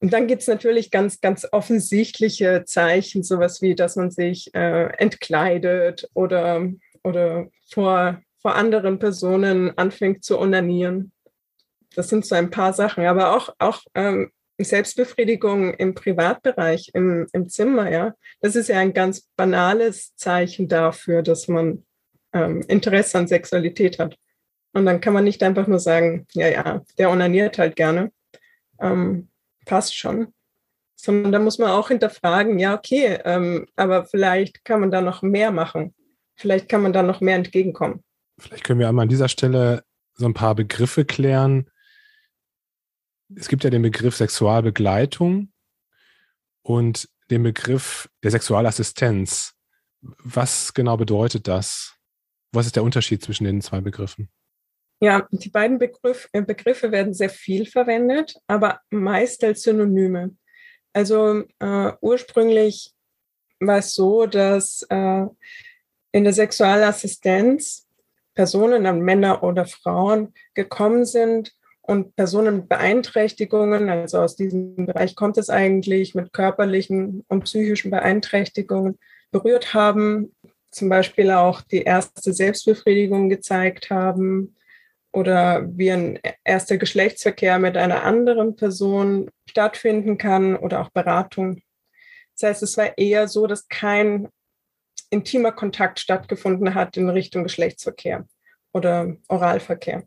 Und 0.00 0.14
dann 0.14 0.26
gibt 0.26 0.40
es 0.40 0.48
natürlich 0.48 0.90
ganz, 0.90 1.20
ganz 1.20 1.46
offensichtliche 1.52 2.64
Zeichen, 2.64 3.22
sowas 3.22 3.60
wie, 3.60 3.74
dass 3.74 3.96
man 3.96 4.10
sich 4.10 4.54
äh, 4.54 4.86
entkleidet 4.96 6.08
oder, 6.14 6.66
oder 7.04 7.48
vor, 7.68 8.22
vor 8.40 8.54
anderen 8.54 8.98
Personen 8.98 9.76
anfängt 9.76 10.24
zu 10.24 10.38
onanieren. 10.38 11.12
Das 11.94 12.08
sind 12.08 12.24
so 12.24 12.34
ein 12.34 12.50
paar 12.50 12.72
Sachen, 12.72 13.04
aber 13.04 13.36
auch, 13.36 13.54
auch 13.58 13.82
ähm, 13.94 14.30
Selbstbefriedigung 14.58 15.74
im 15.74 15.94
Privatbereich, 15.94 16.90
im, 16.94 17.26
im 17.32 17.48
Zimmer, 17.48 17.90
ja. 17.90 18.14
Das 18.40 18.56
ist 18.56 18.68
ja 18.68 18.78
ein 18.78 18.94
ganz 18.94 19.28
banales 19.36 20.14
Zeichen 20.16 20.68
dafür, 20.68 21.22
dass 21.22 21.48
man 21.48 21.84
ähm, 22.32 22.62
Interesse 22.68 23.18
an 23.18 23.28
Sexualität 23.28 23.98
hat. 23.98 24.16
Und 24.72 24.86
dann 24.86 25.00
kann 25.00 25.12
man 25.12 25.24
nicht 25.24 25.42
einfach 25.42 25.66
nur 25.66 25.80
sagen, 25.80 26.26
ja, 26.32 26.48
ja, 26.48 26.82
der 26.98 27.10
onaniert 27.10 27.58
halt 27.58 27.76
gerne. 27.76 28.12
Ähm, 28.78 29.28
passt 29.64 29.96
schon. 29.96 30.32
Sondern 30.96 31.32
da 31.32 31.38
muss 31.38 31.58
man 31.58 31.70
auch 31.70 31.88
hinterfragen, 31.88 32.58
ja, 32.58 32.74
okay, 32.74 33.18
ähm, 33.24 33.66
aber 33.74 34.04
vielleicht 34.04 34.64
kann 34.64 34.80
man 34.80 34.90
da 34.90 35.00
noch 35.00 35.22
mehr 35.22 35.50
machen. 35.50 35.94
Vielleicht 36.36 36.68
kann 36.68 36.82
man 36.82 36.92
da 36.92 37.02
noch 37.02 37.20
mehr 37.20 37.36
entgegenkommen. 37.36 38.04
Vielleicht 38.38 38.64
können 38.64 38.78
wir 38.80 38.88
einmal 38.88 39.04
an 39.04 39.08
dieser 39.08 39.28
Stelle 39.28 39.84
so 40.14 40.26
ein 40.26 40.34
paar 40.34 40.54
Begriffe 40.54 41.04
klären. 41.04 41.70
Es 43.34 43.48
gibt 43.48 43.64
ja 43.64 43.70
den 43.70 43.82
Begriff 43.82 44.16
Sexualbegleitung 44.16 45.52
und 46.62 47.08
den 47.30 47.42
Begriff 47.42 48.08
der 48.22 48.30
Sexualassistenz. 48.30 49.54
Was 50.00 50.74
genau 50.74 50.96
bedeutet 50.96 51.48
das? 51.48 51.96
Was 52.52 52.66
ist 52.66 52.76
der 52.76 52.82
Unterschied 52.82 53.22
zwischen 53.22 53.44
den 53.44 53.60
zwei 53.60 53.80
Begriffen? 53.80 54.28
Ja, 55.02 55.26
die 55.30 55.48
beiden 55.48 55.78
Begriff, 55.78 56.28
äh, 56.32 56.42
Begriffe 56.42 56.92
werden 56.92 57.14
sehr 57.14 57.30
viel 57.30 57.64
verwendet, 57.64 58.34
aber 58.46 58.80
meist 58.90 59.42
als 59.42 59.62
Synonyme. 59.62 60.36
Also 60.92 61.44
äh, 61.58 61.92
ursprünglich 62.00 62.92
war 63.60 63.78
es 63.78 63.94
so, 63.94 64.26
dass 64.26 64.82
äh, 64.90 65.24
in 66.12 66.24
der 66.24 66.32
Sexualassistenz 66.32 67.86
Personen, 68.34 68.84
dann 68.84 69.00
Männer 69.00 69.42
oder 69.42 69.66
Frauen, 69.66 70.34
gekommen 70.54 71.04
sind 71.04 71.54
und 71.82 72.14
Personen 72.16 72.56
mit 72.56 72.68
Beeinträchtigungen, 72.68 73.88
also 73.88 74.18
aus 74.18 74.36
diesem 74.36 74.86
Bereich 74.86 75.16
kommt 75.16 75.36
es 75.38 75.50
eigentlich, 75.50 76.14
mit 76.14 76.32
körperlichen 76.32 77.24
und 77.28 77.44
psychischen 77.44 77.90
Beeinträchtigungen 77.90 78.98
berührt 79.30 79.74
haben, 79.74 80.34
zum 80.70 80.88
Beispiel 80.88 81.30
auch 81.30 81.62
die 81.62 81.82
erste 81.82 82.32
Selbstbefriedigung 82.32 83.28
gezeigt 83.28 83.90
haben, 83.90 84.56
oder 85.12 85.66
wie 85.76 85.90
ein 85.90 86.18
erster 86.44 86.78
Geschlechtsverkehr 86.78 87.58
mit 87.58 87.76
einer 87.76 88.04
anderen 88.04 88.56
Person 88.56 89.30
stattfinden 89.48 90.18
kann 90.18 90.56
oder 90.56 90.80
auch 90.80 90.90
Beratung. 90.90 91.62
Das 92.38 92.48
heißt, 92.48 92.62
es 92.62 92.76
war 92.76 92.96
eher 92.96 93.28
so, 93.28 93.46
dass 93.46 93.68
kein 93.68 94.28
intimer 95.10 95.52
Kontakt 95.52 95.98
stattgefunden 95.98 96.74
hat 96.74 96.96
in 96.96 97.10
Richtung 97.10 97.42
Geschlechtsverkehr 97.42 98.26
oder 98.72 99.16
Oralverkehr. 99.28 100.04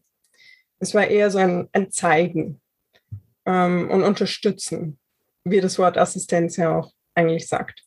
Es 0.79 0.93
war 0.93 1.07
eher 1.07 1.29
so 1.29 1.39
ein, 1.39 1.69
ein 1.73 1.91
Zeigen 1.91 2.61
ähm, 3.45 3.89
und 3.89 4.03
Unterstützen, 4.03 4.99
wie 5.43 5.61
das 5.61 5.77
Wort 5.77 5.97
Assistenz 5.97 6.57
ja 6.57 6.77
auch 6.77 6.93
eigentlich 7.13 7.47
sagt. 7.47 7.82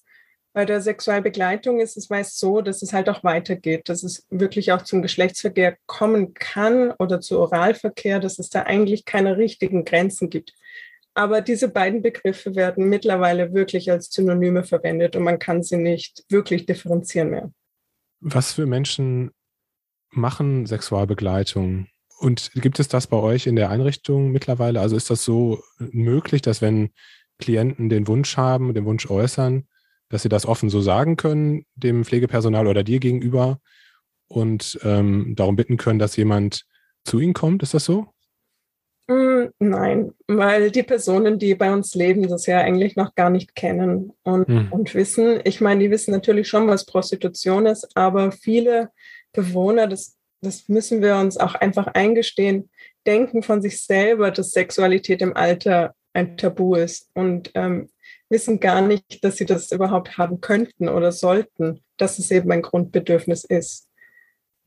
Bei 0.56 0.64
der 0.64 0.80
Sexualbegleitung 0.80 1.80
ist 1.80 1.98
es 1.98 2.08
meist 2.08 2.38
so, 2.38 2.62
dass 2.62 2.80
es 2.80 2.94
halt 2.94 3.10
auch 3.10 3.22
weitergeht, 3.22 3.90
dass 3.90 4.02
es 4.02 4.26
wirklich 4.30 4.72
auch 4.72 4.80
zum 4.80 5.02
Geschlechtsverkehr 5.02 5.76
kommen 5.84 6.32
kann 6.32 6.92
oder 6.92 7.20
zu 7.20 7.38
Oralverkehr, 7.38 8.20
dass 8.20 8.38
es 8.38 8.48
da 8.48 8.62
eigentlich 8.62 9.04
keine 9.04 9.36
richtigen 9.36 9.84
Grenzen 9.84 10.30
gibt. 10.30 10.54
Aber 11.12 11.42
diese 11.42 11.68
beiden 11.68 12.00
Begriffe 12.00 12.54
werden 12.54 12.88
mittlerweile 12.88 13.52
wirklich 13.52 13.90
als 13.90 14.10
Synonyme 14.10 14.64
verwendet 14.64 15.14
und 15.14 15.24
man 15.24 15.38
kann 15.38 15.62
sie 15.62 15.76
nicht 15.76 16.24
wirklich 16.30 16.64
differenzieren 16.64 17.28
mehr. 17.28 17.52
Was 18.20 18.54
für 18.54 18.64
Menschen 18.64 19.32
machen 20.08 20.64
Sexualbegleitung? 20.64 21.88
Und 22.18 22.50
gibt 22.54 22.80
es 22.80 22.88
das 22.88 23.08
bei 23.08 23.18
euch 23.18 23.46
in 23.46 23.56
der 23.56 23.68
Einrichtung 23.68 24.32
mittlerweile? 24.32 24.80
Also 24.80 24.96
ist 24.96 25.10
das 25.10 25.22
so 25.22 25.62
möglich, 25.78 26.40
dass 26.40 26.62
wenn 26.62 26.92
Klienten 27.38 27.90
den 27.90 28.08
Wunsch 28.08 28.38
haben, 28.38 28.72
den 28.72 28.86
Wunsch 28.86 29.10
äußern, 29.10 29.68
dass 30.08 30.22
sie 30.22 30.28
das 30.28 30.46
offen 30.46 30.68
so 30.68 30.80
sagen 30.80 31.16
können, 31.16 31.64
dem 31.74 32.04
Pflegepersonal 32.04 32.66
oder 32.66 32.84
dir 32.84 33.00
gegenüber 33.00 33.58
und 34.28 34.78
ähm, 34.82 35.34
darum 35.36 35.56
bitten 35.56 35.76
können, 35.76 35.98
dass 35.98 36.16
jemand 36.16 36.64
zu 37.04 37.20
ihnen 37.20 37.34
kommt. 37.34 37.62
Ist 37.62 37.74
das 37.74 37.84
so? 37.84 38.06
Mm, 39.08 39.50
nein, 39.60 40.12
weil 40.26 40.70
die 40.70 40.82
Personen, 40.82 41.38
die 41.38 41.54
bei 41.54 41.72
uns 41.72 41.94
leben, 41.94 42.28
das 42.28 42.46
ja 42.46 42.58
eigentlich 42.58 42.96
noch 42.96 43.14
gar 43.14 43.30
nicht 43.30 43.54
kennen 43.54 44.12
und, 44.24 44.48
hm. 44.48 44.72
und 44.72 44.94
wissen. 44.94 45.40
Ich 45.44 45.60
meine, 45.60 45.84
die 45.84 45.90
wissen 45.90 46.10
natürlich 46.10 46.48
schon, 46.48 46.66
was 46.66 46.86
Prostitution 46.86 47.66
ist, 47.66 47.88
aber 47.96 48.32
viele 48.32 48.90
Bewohner, 49.32 49.86
das, 49.86 50.16
das 50.40 50.68
müssen 50.68 51.02
wir 51.02 51.16
uns 51.16 51.36
auch 51.36 51.54
einfach 51.54 51.86
eingestehen, 51.88 52.68
denken 53.06 53.44
von 53.44 53.62
sich 53.62 53.82
selber, 53.82 54.32
dass 54.32 54.50
Sexualität 54.50 55.22
im 55.22 55.36
Alter 55.36 55.94
ein 56.12 56.36
Tabu 56.36 56.74
ist. 56.74 57.08
Und 57.14 57.52
ähm, 57.54 57.88
wissen 58.28 58.60
gar 58.60 58.80
nicht, 58.80 59.22
dass 59.24 59.36
sie 59.36 59.46
das 59.46 59.70
überhaupt 59.72 60.18
haben 60.18 60.40
könnten 60.40 60.88
oder 60.88 61.12
sollten, 61.12 61.82
dass 61.96 62.18
es 62.18 62.30
eben 62.30 62.50
ein 62.50 62.62
Grundbedürfnis 62.62 63.44
ist. 63.44 63.88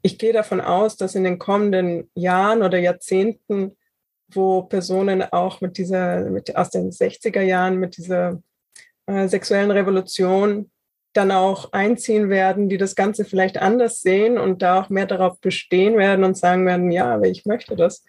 Ich 0.01 0.17
gehe 0.17 0.33
davon 0.33 0.61
aus, 0.61 0.95
dass 0.95 1.15
in 1.15 1.25
den 1.25 1.39
kommenden 1.39 2.09
Jahren 2.15 2.63
oder 2.63 2.79
Jahrzehnten, 2.79 3.75
wo 4.31 4.63
Personen 4.63 5.23
auch 5.23 5.59
mit 5.59 5.77
dieser, 5.77 6.29
mit, 6.29 6.55
aus 6.55 6.69
den 6.69 6.91
60er 6.91 7.41
Jahren, 7.41 7.77
mit 7.77 7.97
dieser 7.97 8.41
äh, 9.07 9.27
sexuellen 9.27 9.71
Revolution 9.71 10.71
dann 11.13 11.31
auch 11.31 11.73
einziehen 11.73 12.29
werden, 12.29 12.69
die 12.69 12.77
das 12.77 12.95
Ganze 12.95 13.25
vielleicht 13.25 13.57
anders 13.57 14.01
sehen 14.01 14.37
und 14.37 14.61
da 14.61 14.81
auch 14.81 14.89
mehr 14.89 15.07
darauf 15.07 15.39
bestehen 15.41 15.97
werden 15.97 16.23
und 16.23 16.37
sagen 16.37 16.65
werden, 16.65 16.91
ja, 16.91 17.15
aber 17.15 17.27
ich 17.27 17.45
möchte 17.45 17.75
das. 17.75 18.05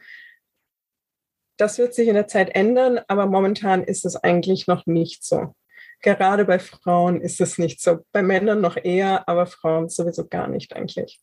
Das 1.61 1.76
wird 1.76 1.93
sich 1.93 2.09
in 2.09 2.14
der 2.14 2.26
Zeit 2.26 2.55
ändern, 2.55 3.00
aber 3.07 3.26
momentan 3.26 3.85
ist 3.85 4.07
es 4.07 4.17
eigentlich 4.17 4.67
noch 4.67 4.87
nicht 4.87 5.23
so. 5.23 5.55
gerade 6.00 6.47
bei 6.47 6.59
Frauen 6.59 7.21
ist 7.21 7.38
es 7.43 7.59
nicht 7.59 7.83
so. 7.83 7.99
Bei 8.12 8.23
Männern 8.23 8.62
noch 8.62 8.79
eher, 8.83 9.29
aber 9.29 9.45
Frauen 9.45 9.90
sowieso 9.90 10.26
gar 10.26 10.49
nicht 10.49 10.75
eigentlich. 10.75 11.21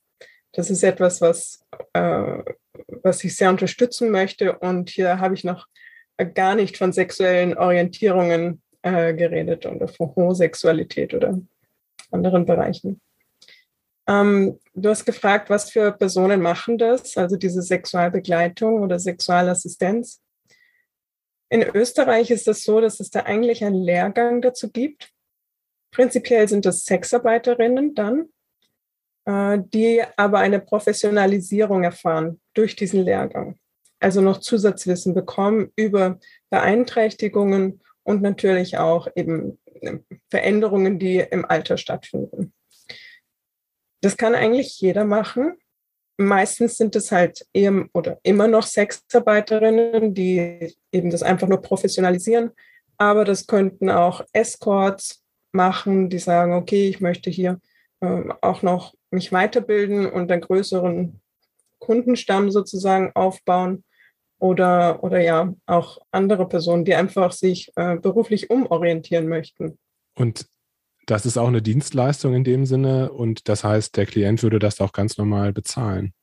Das 0.51 0.70
ist 0.70 0.84
etwas, 0.84 1.22
was, 1.22 1.65
äh, 1.94 2.44
was 3.01 3.24
ich 3.24 3.36
sehr 3.36 3.50
unterstützen 3.50 4.12
möchte. 4.12 4.60
Und 4.60 4.91
hier 4.91 5.20
habe 5.20 5.34
ich 5.34 5.44
noch 5.44 5.65
gar 6.36 6.53
nicht 6.53 6.77
von 6.77 6.94
sexuellen 6.94 7.58
Orientierungen 7.58 8.62
äh, 8.84 9.15
geredet 9.15 9.65
oder 9.65 9.88
von 9.88 10.15
Homosexualität 10.15 11.15
oder 11.15 11.39
anderen 12.12 12.46
Bereichen. 12.46 13.01
Ähm, 14.08 14.60
du 14.75 14.89
hast 14.89 15.06
gefragt, 15.06 15.50
was 15.50 15.72
für 15.72 15.91
Personen 15.94 16.44
machen 16.44 16.77
das, 16.77 17.17
also 17.17 17.38
diese 17.38 17.63
Sexualbegleitung 17.63 18.84
oder 18.84 19.00
Sexualassistenz. 19.00 20.22
In 21.50 21.63
Österreich 21.63 22.30
ist 22.30 22.48
es 22.48 22.63
so, 22.63 22.82
dass 22.82 23.00
es 23.00 23.10
da 23.10 23.22
eigentlich 23.22 23.63
einen 23.63 23.82
Lehrgang 23.82 24.42
dazu 24.42 24.70
gibt. 24.70 25.12
Prinzipiell 25.92 26.48
sind 26.48 26.66
das 26.66 26.84
Sexarbeiterinnen 26.84 27.96
dann, 27.96 28.30
äh, 29.25 29.60
die 29.74 30.04
aber 30.18 30.39
eine 30.39 30.60
Professionalisierung 30.60 31.84
erfahren 31.84 32.42
durch 32.54 32.75
diesen 32.75 33.04
Lehrgang. 33.04 33.58
Also 34.00 34.22
noch 34.22 34.39
Zusatzwissen 34.39 35.13
bekommen 35.13 35.72
über 35.75 36.20
Beeinträchtigungen 36.50 37.82
und 38.04 38.22
natürlich 38.22 38.77
auch 38.77 39.08
eben 39.16 39.58
äh, 39.82 39.98
Veränderungen, 40.30 41.00
die 41.00 41.20
im 41.20 41.46
Alter 41.46 41.77
stattfinden. 41.77 42.54
Das 44.01 44.18
kann 44.18 44.36
eigentlich 44.36 44.80
jeder 44.80 45.06
machen. 45.06 45.58
Meistens 46.17 46.77
sind 46.77 46.95
es 46.95 47.12
halt 47.12 47.45
eher 47.53 47.86
oder 47.93 48.19
immer 48.24 48.47
noch 48.47 48.63
Sexarbeiterinnen, 48.63 50.13
die 50.13 50.75
eben 50.91 51.12
das 51.12 51.21
einfach 51.21 51.47
nur 51.47 51.62
professionalisieren. 51.62 52.51
Aber 52.97 53.24
das 53.24 53.45
könnten 53.45 53.91
auch 53.91 54.21
Escorts 54.33 55.24
machen, 55.51 56.09
die 56.09 56.19
sagen, 56.19 56.53
okay, 56.53 56.89
ich 56.89 57.00
möchte 57.00 57.29
hier 57.29 57.59
äh, 58.01 58.24
auch 58.41 58.63
noch 58.63 58.95
mich 59.12 59.31
weiterbilden 59.31 60.09
und 60.09 60.31
einen 60.31 60.41
größeren 60.41 61.21
Kundenstamm 61.79 62.51
sozusagen 62.51 63.12
aufbauen. 63.13 63.83
Oder, 64.39 65.03
oder 65.03 65.19
ja, 65.19 65.53
auch 65.65 65.97
andere 66.12 66.47
Personen, 66.47 66.86
die 66.86 66.93
einfach 66.93 67.31
sich 67.31 67.71
äh, 67.75 67.95
beruflich 67.95 68.51
umorientieren 68.51 69.27
möchten. 69.27 69.79
Und 70.15 70.47
das 71.07 71.25
ist 71.25 71.37
auch 71.37 71.47
eine 71.47 71.61
Dienstleistung 71.61 72.35
in 72.35 72.43
dem 72.43 72.65
Sinne 72.65 73.11
und 73.11 73.47
das 73.47 73.63
heißt, 73.63 73.95
der 73.95 74.05
Klient 74.05 74.43
würde 74.43 74.59
das 74.59 74.79
auch 74.81 74.91
ganz 74.91 75.17
normal 75.17 75.53
bezahlen. 75.53 76.13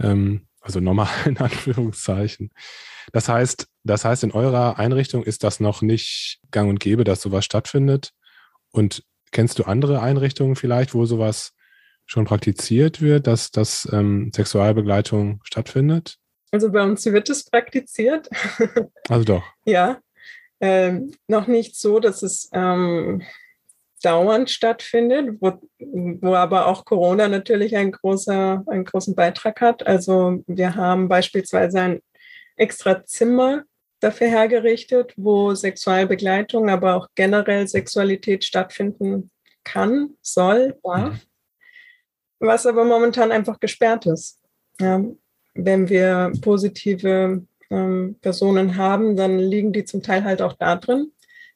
Ähm, 0.00 0.48
also 0.60 0.80
normal 0.80 1.08
in 1.24 1.36
Anführungszeichen. 1.38 2.50
Das 3.12 3.28
heißt, 3.28 3.68
das 3.84 4.04
heißt, 4.04 4.24
in 4.24 4.32
eurer 4.32 4.78
Einrichtung 4.78 5.22
ist 5.22 5.44
das 5.44 5.60
noch 5.60 5.82
nicht 5.82 6.40
gang 6.50 6.68
und 6.68 6.80
gäbe, 6.80 7.04
dass 7.04 7.22
sowas 7.22 7.44
stattfindet. 7.44 8.12
Und 8.72 9.04
kennst 9.30 9.58
du 9.58 9.64
andere 9.64 10.02
Einrichtungen 10.02 10.56
vielleicht, 10.56 10.94
wo 10.94 11.04
sowas 11.04 11.52
schon 12.04 12.24
praktiziert 12.24 13.00
wird, 13.00 13.28
dass, 13.28 13.52
dass 13.52 13.88
ähm, 13.92 14.32
Sexualbegleitung 14.34 15.40
stattfindet? 15.44 16.18
Also 16.50 16.72
bei 16.72 16.82
uns 16.82 17.04
wird 17.06 17.30
es 17.30 17.44
praktiziert. 17.44 18.28
Also 19.08 19.24
doch. 19.24 19.44
ja. 19.64 20.00
Ähm, 20.60 21.14
noch 21.26 21.46
nicht 21.46 21.76
so, 21.76 21.98
dass 21.98 22.22
es 22.22 22.48
ähm, 22.52 23.22
dauernd 24.02 24.50
stattfindet, 24.50 25.36
wo, 25.40 25.60
wo 25.78 26.34
aber 26.34 26.66
auch 26.66 26.84
Corona 26.84 27.28
natürlich 27.28 27.76
ein 27.76 27.92
großer, 27.92 28.64
einen 28.66 28.84
großen 28.84 29.14
Beitrag 29.14 29.60
hat. 29.60 29.86
Also 29.86 30.42
wir 30.46 30.74
haben 30.74 31.08
beispielsweise 31.08 31.80
ein 31.80 32.00
extra 32.56 33.04
Zimmer 33.04 33.62
dafür 34.00 34.28
hergerichtet, 34.28 35.14
wo 35.16 35.54
Sexualbegleitung, 35.54 36.68
aber 36.68 36.96
auch 36.96 37.08
generell 37.14 37.68
Sexualität 37.68 38.44
stattfinden 38.44 39.30
kann, 39.64 40.10
soll, 40.20 40.76
darf, 40.82 41.14
mhm. 41.14 41.20
was 42.40 42.66
aber 42.66 42.84
momentan 42.84 43.30
einfach 43.30 43.60
gesperrt 43.60 44.06
ist. 44.06 44.40
Ja, 44.80 45.04
wenn 45.54 45.88
wir 45.88 46.32
positive 46.40 47.44
ähm, 47.70 48.16
Personen 48.20 48.76
haben, 48.76 49.16
dann 49.16 49.38
liegen 49.38 49.72
die 49.72 49.84
zum 49.84 50.02
Teil 50.02 50.24
halt 50.24 50.42
auch 50.42 50.54
da 50.54 50.76
drin. 50.76 51.12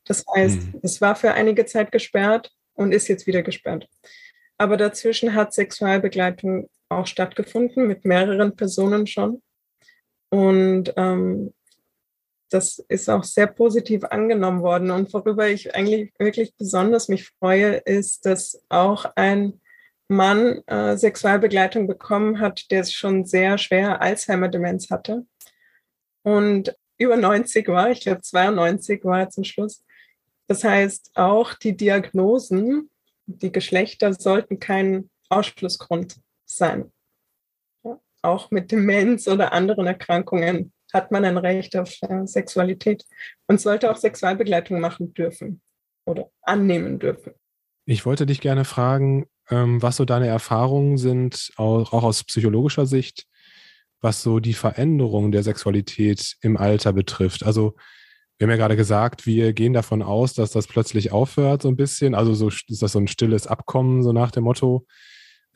Das 0.07 0.25
heißt, 0.35 0.59
mhm. 0.59 0.81
es 0.83 1.01
war 1.01 1.17
für 1.17 1.33
einige 1.33 1.67
Zeit 1.67 1.93
gesperrt 1.93 2.53
und 2.75 2.93
ist 2.93 3.09
jetzt 3.09 3.27
wieder 3.27 3.43
gesperrt. 3.43 3.89
Aber 4.59 4.77
dazwischen 4.77 5.35
hat 5.35 5.53
Sexualbegleitung 5.53 6.71
auch 6.89 7.07
stattgefunden 7.07 7.87
mit 7.87 8.05
mehreren 8.05 8.57
Personen 8.57 9.07
schon. 9.07 9.43
Und 10.31 10.93
ähm, 10.97 11.53
das 12.51 12.79
ist 12.89 13.11
auch 13.11 13.25
sehr 13.25 13.49
positiv 13.49 14.05
angenommen 14.05 14.63
worden. 14.63 14.91
Und 14.91 15.13
worüber 15.13 15.49
ich 15.49 15.75
eigentlich 15.75 16.13
wirklich 16.19 16.55
besonders 16.57 17.09
mich 17.09 17.29
freue, 17.39 17.77
ist, 17.77 18.25
dass 18.25 18.63
auch 18.69 19.05
ein 19.17 19.61
Mann 20.09 20.63
äh, 20.67 20.97
Sexualbegleitung 20.97 21.89
bekommen 21.89 22.39
hat, 22.39 22.71
der 22.71 22.85
schon 22.85 23.25
sehr 23.25 23.59
schwer 23.59 24.01
Alzheimer-Demenz 24.01 24.91
hatte 24.91 25.27
und 26.27 26.77
über 26.99 27.17
90 27.17 27.69
war, 27.69 27.93
ich 27.93 28.01
glaube 28.01 28.21
92 28.21 29.05
war 29.05 29.21
er 29.21 29.31
zum 29.31 29.45
Schluss. 29.45 29.85
Das 30.49 30.65
heißt, 30.65 31.13
auch 31.15 31.55
die 31.55 31.77
Diagnosen, 31.77 32.91
die 33.27 33.51
Geschlechter 33.53 34.15
sollten 34.15 34.61
kein 34.61 35.11
Ausschlussgrund 35.29 36.21
sein. 36.45 36.93
Ja, 37.85 37.99
auch 38.23 38.51
mit 38.51 38.71
Demenz 38.71 39.27
oder 39.27 39.53
anderen 39.53 39.87
Erkrankungen 39.87 40.73
hat 40.93 41.11
man 41.11 41.25
ein 41.25 41.37
Recht 41.37 41.77
auf 41.77 41.97
äh, 42.03 42.27
Sexualität 42.27 43.05
und 43.49 43.61
sollte 43.61 43.91
auch 43.91 43.97
Sexualbegleitung 43.97 44.81
machen 44.81 45.13
dürfen 45.15 45.61
oder 46.05 46.31
annehmen 46.43 46.99
dürfen. 46.99 47.33
Ich 47.85 48.07
wollte 48.07 48.27
dich 48.27 48.41
gerne 48.41 48.65
fragen, 48.65 49.27
ähm, 49.51 49.83
was 49.83 49.97
so 49.97 50.05
deine 50.05 50.27
Erfahrungen 50.29 50.99
sind, 50.99 51.53
auch 51.57 51.93
aus 51.93 52.25
psychologischer 52.25 52.87
Sicht, 52.87 53.27
was 54.01 54.23
so 54.23 54.41
die 54.41 54.55
Veränderung 54.55 55.33
der 55.33 55.43
Sexualität 55.43 56.37
im 56.41 56.57
Alter 56.57 56.93
betrifft. 56.93 57.45
Also 57.45 57.77
wir 58.39 58.47
haben 58.47 58.51
ja 58.51 58.57
gerade 58.57 58.77
gesagt, 58.77 59.27
wir 59.27 59.53
gehen 59.55 59.73
davon 59.73 60.03
aus, 60.03 60.35
dass 60.35 60.51
das 60.51 60.67
plötzlich 60.67 61.11
aufhört 61.11 61.63
so 61.63 61.69
ein 61.69 61.77
bisschen. 61.77 62.15
Also 62.15 62.35
so 62.35 62.49
ist 62.49 62.83
das 62.83 62.93
so 62.93 62.99
ein 62.99 63.09
stilles 63.09 63.47
Abkommen, 63.47 64.03
so 64.03 64.13
nach 64.13 64.31
dem 64.31 64.45
Motto, 64.45 64.87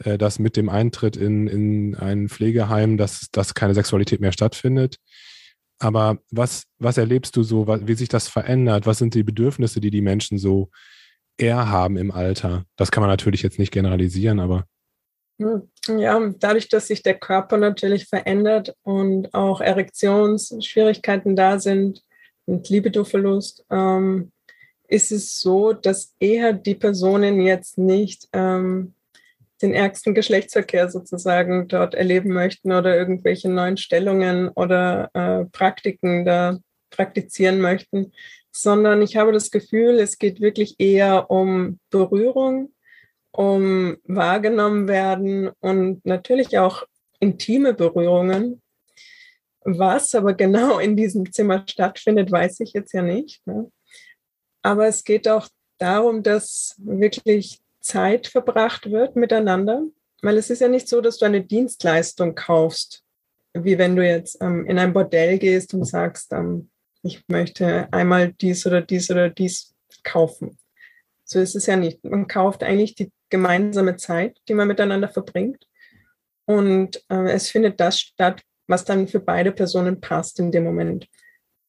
äh, 0.04 0.16
dass 0.16 0.38
mit 0.38 0.56
dem 0.56 0.70
Eintritt 0.70 1.16
in, 1.16 1.46
in 1.46 1.94
ein 1.94 2.28
Pflegeheim, 2.28 2.96
dass, 2.96 3.28
dass 3.32 3.54
keine 3.54 3.74
Sexualität 3.74 4.20
mehr 4.20 4.32
stattfindet. 4.32 4.96
Aber 5.78 6.18
was, 6.30 6.64
was 6.78 6.96
erlebst 6.98 7.36
du 7.36 7.42
so, 7.42 7.66
wie 7.66 7.94
sich 7.94 8.08
das 8.08 8.28
verändert? 8.28 8.86
Was 8.86 8.98
sind 8.98 9.14
die 9.14 9.22
Bedürfnisse, 9.22 9.80
die 9.80 9.90
die 9.90 10.02
Menschen 10.02 10.38
so 10.38 10.70
eher 11.36 11.68
haben 11.68 11.96
im 11.96 12.10
Alter? 12.10 12.64
Das 12.76 12.90
kann 12.90 13.02
man 13.02 13.10
natürlich 13.10 13.42
jetzt 13.42 13.58
nicht 13.58 13.72
generalisieren, 13.72 14.40
aber. 14.40 14.64
Hm, 15.38 15.68
ja, 15.98 16.18
dadurch, 16.38 16.68
dass 16.68 16.86
sich 16.86 17.02
der 17.02 17.18
Körper 17.18 17.56
natürlich 17.58 18.06
verändert 18.06 18.74
und 18.82 19.32
auch 19.34 19.60
Erektionsschwierigkeiten 19.60 21.34
da 21.34 21.58
sind, 21.58 22.02
und 22.50 22.68
Libidoverlust, 22.68 23.64
ähm, 23.70 24.32
ist 24.88 25.12
es 25.12 25.40
so, 25.40 25.72
dass 25.72 26.14
eher 26.18 26.52
die 26.52 26.74
Personen 26.74 27.40
jetzt 27.40 27.78
nicht 27.78 28.28
ähm, 28.32 28.94
den 29.62 29.72
ärgsten 29.72 30.14
Geschlechtsverkehr 30.14 30.90
sozusagen 30.90 31.68
dort 31.68 31.94
erleben 31.94 32.32
möchten 32.32 32.72
oder 32.72 32.96
irgendwelche 32.96 33.48
neuen 33.48 33.76
Stellungen 33.76 34.48
oder 34.48 35.10
äh, 35.14 35.44
Praktiken 35.46 36.24
da 36.24 36.58
praktizieren 36.90 37.60
möchten, 37.60 38.12
sondern 38.50 39.00
ich 39.00 39.16
habe 39.16 39.32
das 39.32 39.50
Gefühl, 39.50 40.00
es 40.00 40.18
geht 40.18 40.40
wirklich 40.40 40.74
eher 40.78 41.30
um 41.30 41.78
Berührung, 41.90 42.72
um 43.30 43.96
wahrgenommen 44.04 44.88
werden 44.88 45.50
und 45.60 46.04
natürlich 46.04 46.58
auch 46.58 46.84
intime 47.20 47.74
Berührungen, 47.74 48.60
was 49.64 50.14
aber 50.14 50.34
genau 50.34 50.78
in 50.78 50.96
diesem 50.96 51.30
Zimmer 51.32 51.64
stattfindet, 51.68 52.30
weiß 52.30 52.60
ich 52.60 52.72
jetzt 52.72 52.92
ja 52.92 53.02
nicht. 53.02 53.46
Ne? 53.46 53.70
Aber 54.62 54.86
es 54.86 55.04
geht 55.04 55.28
auch 55.28 55.48
darum, 55.78 56.22
dass 56.22 56.74
wirklich 56.78 57.60
Zeit 57.80 58.26
verbracht 58.26 58.90
wird 58.90 59.16
miteinander, 59.16 59.82
weil 60.22 60.36
es 60.36 60.50
ist 60.50 60.60
ja 60.60 60.68
nicht 60.68 60.88
so, 60.88 61.00
dass 61.00 61.18
du 61.18 61.24
eine 61.24 61.42
Dienstleistung 61.42 62.34
kaufst, 62.34 63.02
wie 63.54 63.78
wenn 63.78 63.96
du 63.96 64.06
jetzt 64.06 64.40
ähm, 64.42 64.66
in 64.66 64.78
ein 64.78 64.92
Bordell 64.92 65.38
gehst 65.38 65.74
und 65.74 65.84
sagst, 65.84 66.32
ähm, 66.32 66.70
ich 67.02 67.24
möchte 67.28 67.88
einmal 67.92 68.32
dies 68.32 68.66
oder 68.66 68.82
dies 68.82 69.10
oder 69.10 69.30
dies 69.30 69.74
kaufen. 70.02 70.58
So 71.24 71.40
ist 71.40 71.56
es 71.56 71.66
ja 71.66 71.76
nicht. 71.76 72.04
Man 72.04 72.26
kauft 72.26 72.62
eigentlich 72.62 72.94
die 72.94 73.10
gemeinsame 73.30 73.96
Zeit, 73.96 74.38
die 74.48 74.54
man 74.54 74.68
miteinander 74.68 75.08
verbringt. 75.08 75.66
Und 76.44 77.02
äh, 77.08 77.30
es 77.30 77.48
findet 77.48 77.80
das 77.80 78.00
statt, 78.00 78.42
was 78.70 78.84
dann 78.84 79.08
für 79.08 79.20
beide 79.20 79.50
Personen 79.50 80.00
passt 80.00 80.38
in 80.38 80.52
dem 80.52 80.64
Moment. 80.64 81.08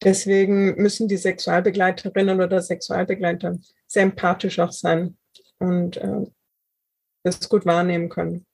Deswegen 0.03 0.75
müssen 0.75 1.07
die 1.07 1.17
Sexualbegleiterinnen 1.17 2.41
oder 2.41 2.61
Sexualbegleiter 2.61 3.57
sehr 3.87 4.03
empathisch 4.03 4.59
auch 4.59 4.71
sein 4.71 5.17
und 5.59 5.97
äh, 5.97 6.25
das 7.23 7.49
gut 7.49 7.65
wahrnehmen 7.65 8.09
können. 8.09 8.45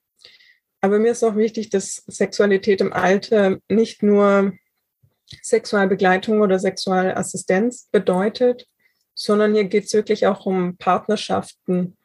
Aber 0.81 0.99
mir 0.99 1.11
ist 1.11 1.23
auch 1.23 1.35
wichtig, 1.35 1.69
dass 1.69 2.03
Sexualität 2.07 2.81
im 2.81 2.93
Alter 2.93 3.57
nicht 3.69 4.03
nur 4.03 4.53
Sexualbegleitung 5.41 6.41
oder 6.41 6.59
Sexualassistenz 6.59 7.89
bedeutet, 7.91 8.65
sondern 9.13 9.53
hier 9.53 9.65
geht 9.65 9.85
es 9.85 9.93
wirklich 9.93 10.27
auch 10.27 10.45
um 10.45 10.77
Partnerschaften, 10.77 11.97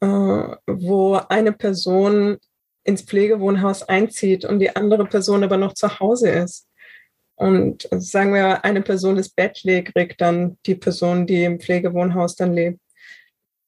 äh, 0.00 0.06
wo 0.06 1.14
eine 1.28 1.52
Person 1.52 2.38
ins 2.84 3.02
Pflegewohnhaus 3.02 3.82
einzieht 3.82 4.44
und 4.44 4.58
die 4.58 4.74
andere 4.76 5.06
Person 5.06 5.42
aber 5.42 5.56
noch 5.56 5.74
zu 5.74 5.98
Hause 5.98 6.30
ist. 6.30 6.68
Und 7.36 7.88
sagen 7.90 8.32
wir, 8.32 8.64
eine 8.64 8.82
Person 8.82 9.16
ist 9.16 9.34
bettlägerig, 9.34 10.16
dann 10.18 10.56
die 10.66 10.76
Person, 10.76 11.26
die 11.26 11.42
im 11.44 11.58
Pflegewohnhaus 11.58 12.36
dann 12.36 12.54
lebt. 12.54 12.80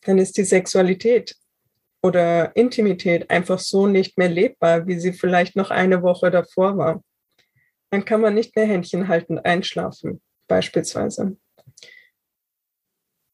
Dann 0.02 0.18
ist 0.18 0.37
die 0.37 0.44
Sexualität 0.44 1.35
oder 2.02 2.55
Intimität 2.55 3.29
einfach 3.31 3.59
so 3.59 3.87
nicht 3.87 4.16
mehr 4.18 4.29
lebbar, 4.29 4.87
wie 4.87 5.00
sie 5.00 5.12
vielleicht 5.12 5.57
noch 5.57 5.70
eine 5.70 6.02
Woche 6.02 6.31
davor 6.31 6.76
war. 6.76 7.02
Dann 7.90 8.05
kann 8.05 8.20
man 8.20 8.35
nicht 8.35 8.55
mehr 8.55 8.66
Händchen 8.66 9.09
haltend 9.09 9.44
einschlafen, 9.44 10.20
beispielsweise. 10.46 11.37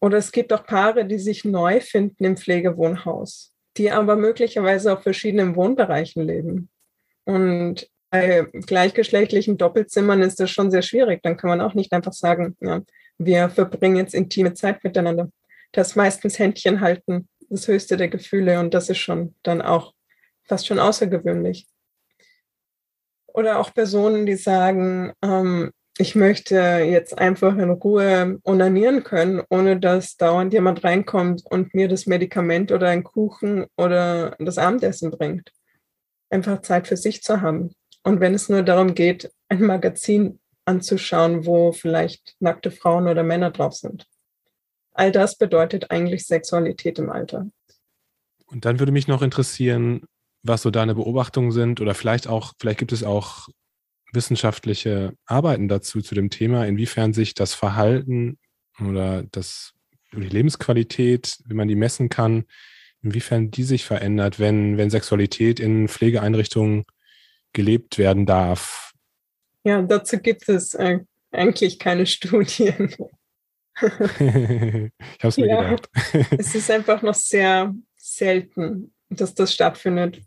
Oder 0.01 0.19
es 0.19 0.33
gibt 0.33 0.53
auch 0.53 0.67
Paare, 0.67 1.05
die 1.05 1.19
sich 1.19 1.45
neu 1.45 1.81
finden 1.81 2.25
im 2.25 2.37
Pflegewohnhaus, 2.37 3.52
die 3.77 3.91
aber 3.91 4.17
möglicherweise 4.17 4.93
auf 4.93 5.03
verschiedenen 5.03 5.57
Wohnbereichen 5.57 6.23
leben. 6.23 6.69
Und 7.25 7.89
bei 8.11 8.47
gleichgeschlechtlichen 8.67 9.57
Doppelzimmern 9.57 10.21
ist 10.21 10.39
das 10.39 10.51
schon 10.51 10.71
sehr 10.71 10.83
schwierig. 10.83 11.23
Dann 11.23 11.37
kann 11.37 11.49
man 11.49 11.61
auch 11.61 11.75
nicht 11.75 11.93
einfach 11.93 12.13
sagen, 12.13 12.57
ja, 12.61 12.83
wir 13.19 13.49
verbringen 13.49 13.97
jetzt 13.97 14.15
intime 14.15 14.53
Zeit 14.55 14.85
miteinander. 14.85 15.31
Das 15.73 15.97
meistens 15.97 16.39
Händchen 16.39 16.81
halten, 16.81 17.29
das 17.49 17.67
höchste 17.69 17.97
der 17.97 18.09
Gefühle 18.09 18.61
und 18.61 18.75
das 18.75 18.91
ist 18.91 18.99
schon 18.99 19.35
dann 19.43 19.63
auch 19.63 19.95
fast 20.45 20.67
schon 20.67 20.79
außergewöhnlich. 20.79 21.67
Oder 23.29 23.59
auch 23.59 23.73
Personen, 23.73 24.27
die 24.27 24.37
sagen, 24.37 25.13
ähm, 25.23 25.71
ich 26.03 26.17
möchte 26.17 26.57
jetzt 26.57 27.17
einfach 27.17 27.57
in 27.57 27.71
Ruhe 27.71 28.41
onanieren 28.43 29.05
können, 29.05 29.41
ohne 29.49 29.79
dass 29.79 30.17
dauernd 30.17 30.53
jemand 30.53 30.83
reinkommt 30.83 31.45
und 31.49 31.75
mir 31.75 31.87
das 31.87 32.07
Medikament 32.07 32.73
oder 32.73 32.89
ein 32.89 33.05
Kuchen 33.05 33.67
oder 33.77 34.35
das 34.41 34.59
Abendessen 34.59 35.13
bringt. 35.13 35.53
Einfach 36.29 36.61
Zeit 36.63 36.89
für 36.89 36.97
sich 36.97 37.23
zu 37.23 37.41
haben. 37.41 37.73
Und 38.03 38.19
wenn 38.19 38.35
es 38.35 38.49
nur 38.49 38.65
darum 38.65 38.95
geht, 38.95 39.31
ein 39.49 39.63
Magazin 39.63 40.41
anzuschauen, 40.65 41.47
wo 41.47 41.71
vielleicht 41.71 42.35
nackte 42.41 42.73
Frauen 42.73 43.07
oder 43.07 43.23
Männer 43.23 43.53
drauf 43.53 43.75
sind. 43.75 44.07
All 44.95 45.13
das 45.13 45.39
bedeutet 45.39 45.93
eigentlich 45.93 46.27
Sexualität 46.27 46.99
im 46.99 47.11
Alter. 47.11 47.47
Und 48.47 48.65
dann 48.65 48.81
würde 48.81 48.93
mich 48.93 49.07
noch 49.07 49.23
interessieren, 49.23 50.03
was 50.43 50.63
so 50.63 50.73
deine 50.73 50.97
Beobachtungen 50.97 51.53
sind 51.53 51.81
oder 51.81 51.95
vielleicht 51.95 52.27
auch, 52.27 52.55
vielleicht 52.59 52.81
gibt 52.81 52.91
es 52.91 53.05
auch 53.05 53.49
wissenschaftliche 54.13 55.15
Arbeiten 55.27 55.69
dazu, 55.69 56.01
zu 56.01 56.15
dem 56.15 56.31
Thema, 56.31 56.67
inwiefern 56.67 57.13
sich 57.13 57.35
das 57.35 57.55
Verhalten 57.55 58.39
oder 58.81 59.25
das, 59.25 59.73
die 60.13 60.21
Lebensqualität, 60.21 61.39
wie 61.47 61.55
man 61.55 61.69
die 61.69 61.75
messen 61.75 62.09
kann, 62.09 62.45
inwiefern 63.03 63.51
die 63.51 63.65
sich 63.65 63.85
verändert, 63.85 64.39
wenn, 64.39 64.77
wenn 64.77 64.91
Sexualität 64.91 65.61
in 65.61 65.89
Pflegeeinrichtungen 65.89 66.85
gelebt 67.53 67.99
werden 67.99 68.27
darf? 68.27 68.93
Ja, 69.65 69.83
dazu 69.83 70.19
gibt 70.19 70.49
es 70.49 70.75
äh, 70.75 71.01
eigentlich 71.31 71.79
keine 71.79 72.07
Studien. 72.07 72.95
ich 73.81 73.89
habe 73.89 74.91
es 75.23 75.37
mir 75.37 75.47
ja, 75.47 75.63
gedacht. 75.63 75.89
es 76.39 76.55
ist 76.55 76.71
einfach 76.71 77.03
noch 77.03 77.15
sehr 77.15 77.75
selten, 77.97 78.93
dass 79.09 79.35
das 79.35 79.53
stattfindet. 79.53 80.21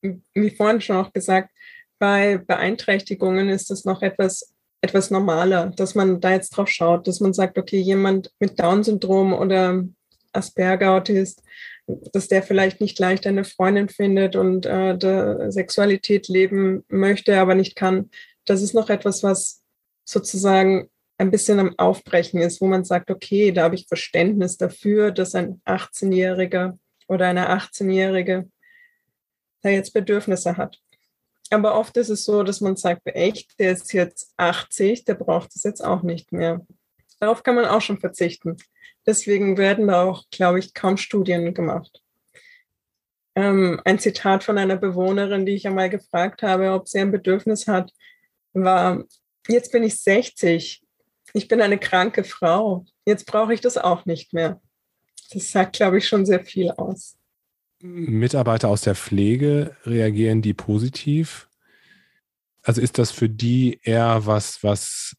Wie 0.00 0.50
vorhin 0.50 0.80
schon 0.80 0.96
auch 0.96 1.12
gesagt, 1.12 1.50
bei 1.98 2.38
Beeinträchtigungen 2.38 3.48
ist 3.48 3.70
das 3.70 3.84
noch 3.84 4.02
etwas, 4.02 4.54
etwas 4.80 5.10
normaler, 5.10 5.72
dass 5.76 5.94
man 5.94 6.20
da 6.20 6.32
jetzt 6.32 6.50
drauf 6.50 6.68
schaut, 6.68 7.06
dass 7.06 7.20
man 7.20 7.32
sagt, 7.32 7.58
okay, 7.58 7.78
jemand 7.78 8.30
mit 8.38 8.58
Down-Syndrom 8.58 9.32
oder 9.32 9.84
Asperger-Autist 10.32 11.42
dass 11.86 12.28
der 12.28 12.42
vielleicht 12.42 12.80
nicht 12.80 12.98
leicht 12.98 13.26
eine 13.26 13.44
Freundin 13.44 13.88
findet 13.88 14.34
und 14.36 14.66
äh, 14.66 15.50
Sexualität 15.50 16.28
leben 16.28 16.84
möchte, 16.88 17.38
aber 17.38 17.54
nicht 17.54 17.76
kann. 17.76 18.10
Das 18.44 18.62
ist 18.62 18.74
noch 18.74 18.90
etwas, 18.90 19.22
was 19.22 19.62
sozusagen 20.04 20.88
ein 21.18 21.30
bisschen 21.30 21.58
am 21.60 21.78
Aufbrechen 21.78 22.40
ist, 22.40 22.60
wo 22.60 22.66
man 22.66 22.84
sagt, 22.84 23.10
okay, 23.10 23.52
da 23.52 23.64
habe 23.64 23.76
ich 23.76 23.86
Verständnis 23.88 24.56
dafür, 24.56 25.12
dass 25.12 25.34
ein 25.34 25.60
18-Jähriger 25.64 26.76
oder 27.08 27.28
eine 27.28 27.50
18-Jährige 27.50 28.50
da 29.62 29.70
jetzt 29.70 29.94
Bedürfnisse 29.94 30.56
hat. 30.56 30.80
Aber 31.50 31.78
oft 31.78 31.96
ist 31.96 32.08
es 32.08 32.24
so, 32.24 32.42
dass 32.42 32.60
man 32.60 32.76
sagt, 32.76 33.02
echt, 33.06 33.58
der 33.58 33.72
ist 33.72 33.92
jetzt 33.92 34.32
80, 34.36 35.04
der 35.04 35.14
braucht 35.14 35.54
es 35.54 35.62
jetzt 35.62 35.84
auch 35.84 36.02
nicht 36.02 36.32
mehr. 36.32 36.66
Darauf 37.20 37.42
kann 37.42 37.54
man 37.54 37.66
auch 37.66 37.80
schon 37.80 37.98
verzichten. 37.98 38.56
Deswegen 39.06 39.56
werden 39.56 39.86
da 39.86 40.02
auch, 40.02 40.24
glaube 40.30 40.58
ich, 40.58 40.74
kaum 40.74 40.96
Studien 40.96 41.54
gemacht. 41.54 42.02
Ähm, 43.36 43.80
ein 43.84 43.98
Zitat 43.98 44.42
von 44.42 44.58
einer 44.58 44.76
Bewohnerin, 44.76 45.46
die 45.46 45.54
ich 45.54 45.66
einmal 45.66 45.90
gefragt 45.90 46.42
habe, 46.42 46.72
ob 46.72 46.88
sie 46.88 46.98
ein 46.98 47.12
Bedürfnis 47.12 47.68
hat, 47.68 47.92
war, 48.52 49.04
jetzt 49.46 49.70
bin 49.70 49.82
ich 49.82 50.00
60, 50.00 50.82
ich 51.34 51.48
bin 51.48 51.60
eine 51.60 51.78
kranke 51.78 52.24
Frau, 52.24 52.86
jetzt 53.04 53.26
brauche 53.26 53.52
ich 53.52 53.60
das 53.60 53.76
auch 53.76 54.06
nicht 54.06 54.32
mehr. 54.32 54.60
Das 55.30 55.50
sagt, 55.50 55.76
glaube 55.76 55.98
ich, 55.98 56.08
schon 56.08 56.24
sehr 56.24 56.44
viel 56.44 56.70
aus. 56.70 57.16
Mitarbeiter 57.80 58.68
aus 58.68 58.82
der 58.82 58.94
Pflege, 58.94 59.76
reagieren 59.84 60.42
die 60.42 60.54
positiv? 60.54 61.48
Also 62.62 62.80
ist 62.80 62.98
das 62.98 63.10
für 63.10 63.28
die 63.28 63.80
eher 63.82 64.26
was, 64.26 64.62
was 64.62 65.16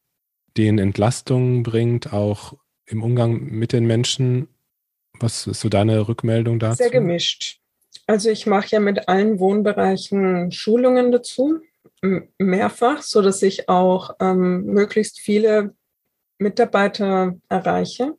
denen 0.56 0.78
Entlastung 0.78 1.62
bringt, 1.62 2.12
auch 2.12 2.54
im 2.86 3.02
Umgang 3.02 3.40
mit 3.44 3.72
den 3.72 3.86
Menschen? 3.86 4.48
Was 5.20 5.46
ist 5.46 5.60
so 5.60 5.68
deine 5.68 6.08
Rückmeldung 6.08 6.58
dazu? 6.58 6.76
Sehr 6.76 6.90
gemischt. 6.90 7.60
Also 8.06 8.30
ich 8.30 8.46
mache 8.46 8.68
ja 8.70 8.80
mit 8.80 9.08
allen 9.08 9.38
Wohnbereichen 9.38 10.50
Schulungen 10.52 11.12
dazu, 11.12 11.60
mehrfach, 12.38 13.02
so 13.02 13.22
dass 13.22 13.42
ich 13.42 13.68
auch 13.68 14.16
ähm, 14.20 14.64
möglichst 14.64 15.20
viele 15.20 15.74
Mitarbeiter 16.38 17.36
erreiche. 17.48 18.16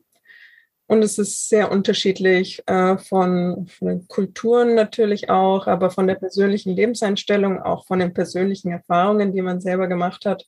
Und 0.90 1.04
es 1.04 1.18
ist 1.18 1.48
sehr 1.48 1.70
unterschiedlich 1.70 2.62
äh, 2.66 2.98
von, 2.98 3.68
von, 3.68 3.88
den 3.88 4.08
Kulturen 4.08 4.74
natürlich 4.74 5.30
auch, 5.30 5.68
aber 5.68 5.90
von 5.90 6.08
der 6.08 6.16
persönlichen 6.16 6.74
Lebenseinstellung, 6.74 7.62
auch 7.62 7.86
von 7.86 8.00
den 8.00 8.12
persönlichen 8.12 8.72
Erfahrungen, 8.72 9.32
die 9.32 9.42
man 9.42 9.60
selber 9.60 9.86
gemacht 9.86 10.26
hat 10.26 10.46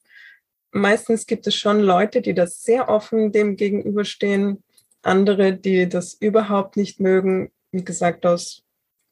meistens 0.73 1.27
gibt 1.27 1.47
es 1.47 1.55
schon 1.55 1.81
Leute, 1.81 2.21
die 2.21 2.35
das 2.35 2.63
sehr 2.63 2.89
offen 2.89 3.31
dem 3.31 3.57
gegenüberstehen, 3.57 4.65
andere, 5.03 5.53
die 5.53 5.89
das 5.89 6.15
überhaupt 6.15 6.77
nicht 6.77 6.99
mögen, 6.99 7.53
wie 7.71 7.85
gesagt, 7.85 8.27
aus 8.27 8.63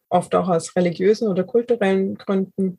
oft 0.08 0.34
auch 0.34 0.48
aus 0.48 0.74
religiösen 0.74 1.28
oder 1.28 1.44
kulturellen 1.44 2.16
Gründen. 2.16 2.78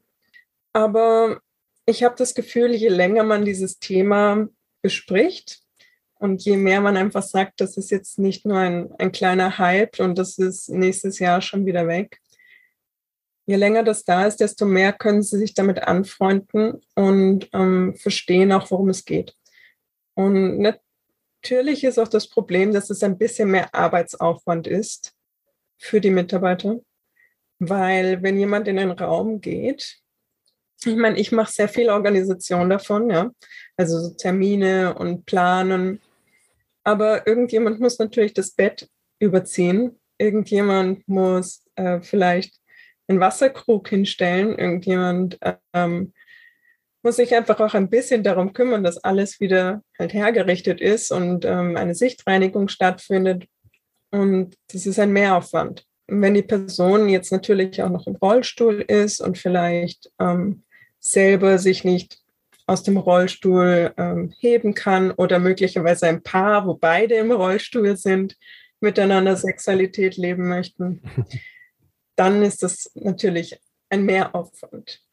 Aber 0.74 1.40
ich 1.86 2.04
habe 2.04 2.16
das 2.18 2.34
Gefühl, 2.34 2.74
je 2.74 2.90
länger 2.90 3.24
man 3.24 3.46
dieses 3.46 3.80
Thema 3.80 4.48
bespricht 4.82 5.61
und 6.22 6.46
je 6.46 6.56
mehr 6.56 6.82
man 6.82 6.98
einfach 6.98 7.24
sagt, 7.24 7.62
das 7.62 7.78
ist 7.78 7.90
jetzt 7.90 8.20
nicht 8.20 8.46
nur 8.46 8.58
ein, 8.58 8.92
ein 9.00 9.12
kleiner 9.12 9.58
Hype 9.58 10.00
und 10.00 10.20
das 10.20 10.38
ist 10.38 10.70
nächstes 10.70 11.18
Jahr 11.18 11.42
schon 11.42 11.66
wieder 11.66 11.88
weg, 11.88 12.20
je 13.48 13.56
länger 13.56 13.84
das 13.84 14.04
da 14.04 14.28
ist, 14.28 14.38
desto 14.38 14.68
mehr 14.68 14.94
können 14.94 15.24
sie 15.24 15.40
sich 15.40 15.56
damit 15.56 15.82
anfreunden 15.82 16.80
und 16.94 17.50
ähm, 17.54 17.96
verstehen 17.96 18.52
auch, 18.52 18.70
worum 18.70 18.90
es 18.90 19.04
geht. 19.04 19.36
Und 20.14 20.60
natürlich 20.60 21.84
ist 21.84 21.98
auch 21.98 22.08
das 22.08 22.30
Problem, 22.30 22.72
dass 22.72 22.92
es 22.92 23.02
ein 23.02 23.18
bisschen 23.18 23.50
mehr 23.50 23.74
Arbeitsaufwand 23.74 24.68
ist 24.68 25.16
für 25.80 26.02
die 26.02 26.12
Mitarbeiter, 26.12 26.82
weil 27.58 28.22
wenn 28.22 28.38
jemand 28.38 28.68
in 28.68 28.78
den 28.78 28.92
Raum 28.92 29.42
geht, 29.42 29.98
ich 30.86 30.96
meine, 30.96 31.18
ich 31.18 31.32
mache 31.32 31.52
sehr 31.52 31.68
viel 31.68 31.90
Organisation 31.90 32.70
davon, 32.70 33.10
ja, 33.10 33.32
also 33.76 34.00
so 34.00 34.14
Termine 34.16 34.94
und 34.94 35.26
Planen, 35.26 36.00
aber 36.84 37.28
irgendjemand 37.28 37.80
muss 37.80 38.00
natürlich 38.00 38.34
das 38.34 38.52
Bett 38.52 38.90
überziehen, 39.20 40.00
irgendjemand 40.18 41.08
muss 41.08 41.64
äh, 41.76 42.02
vielleicht 42.02 42.62
einen 43.08 43.20
Wasserkrug 43.20 43.90
hinstellen. 43.90 44.58
Irgendjemand 44.58 45.38
ähm, 45.74 46.14
muss 47.04 47.18
sich 47.18 47.36
einfach 47.36 47.60
auch 47.60 47.74
ein 47.74 47.90
bisschen 47.90 48.24
darum 48.24 48.54
kümmern, 48.54 48.84
dass 48.84 49.04
alles 49.04 49.40
wieder 49.40 49.84
halt 49.98 50.14
hergerichtet 50.14 50.82
ist 50.82 51.12
und 51.12 51.46
ähm, 51.46 51.76
eine 51.76 51.96
Sichtreinigung 51.96 52.68
stattfindet. 52.68 53.46
Und 54.12 54.56
das 54.72 54.86
ist 54.86 55.00
ein 55.00 55.12
Mehraufwand. 55.12 55.86
Und 56.08 56.22
wenn 56.22 56.34
die 56.34 56.44
Person 56.44 57.10
jetzt 57.10 57.32
natürlich 57.32 57.82
auch 57.82 57.90
noch 57.90 58.08
im 58.08 58.16
Rollstuhl 58.16 58.82
ist 58.82 59.22
und 59.22 59.38
vielleicht 59.38 60.12
ähm, 60.20 60.64
selber 61.00 61.58
sich 61.58 61.84
nicht 61.84 62.20
aus 62.72 62.84
dem 62.84 62.96
Rollstuhl 62.96 63.94
ähm, 63.98 64.34
heben 64.40 64.74
kann 64.74 65.12
oder 65.12 65.40
möglicherweise 65.40 66.08
ein 66.08 66.24
Paar, 66.24 66.66
wo 66.66 66.74
beide 66.74 67.16
im 67.16 67.32
Rollstuhl 67.32 67.98
sind, 67.98 68.38
miteinander 68.80 69.36
Sexualität 69.36 70.16
leben 70.16 70.48
möchten, 70.48 71.04
dann 72.16 72.42
ist 72.42 72.64
das 72.64 72.90
natürlich 72.96 73.60
ein 73.90 74.06
Mehraufwand, 74.06 75.04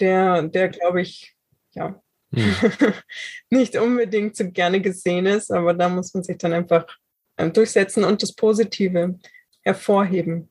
der, 0.00 0.42
der 0.44 0.70
glaube 0.70 1.02
ich, 1.02 1.36
ja, 1.72 2.00
hm. 2.32 2.54
nicht 3.50 3.76
unbedingt 3.76 4.34
so 4.36 4.50
gerne 4.50 4.80
gesehen 4.80 5.26
ist, 5.26 5.52
aber 5.52 5.74
da 5.74 5.90
muss 5.90 6.14
man 6.14 6.22
sich 6.22 6.38
dann 6.38 6.54
einfach 6.54 6.86
ähm, 7.36 7.52
durchsetzen 7.52 8.04
und 8.04 8.22
das 8.22 8.34
Positive 8.34 9.18
hervorheben. 9.60 10.48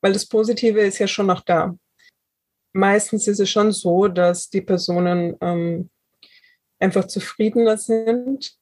Weil 0.00 0.14
das 0.14 0.26
Positive 0.26 0.80
ist 0.80 0.98
ja 0.98 1.06
schon 1.06 1.26
noch 1.26 1.42
da. 1.42 1.76
Meistens 2.72 3.28
ist 3.28 3.40
es 3.40 3.50
schon 3.50 3.72
so, 3.72 4.08
dass 4.08 4.48
die 4.48 4.62
Personen 4.62 5.36
ähm, 5.40 5.90
einfach 6.78 7.06
zufriedener 7.06 7.76
sind, 7.76 8.56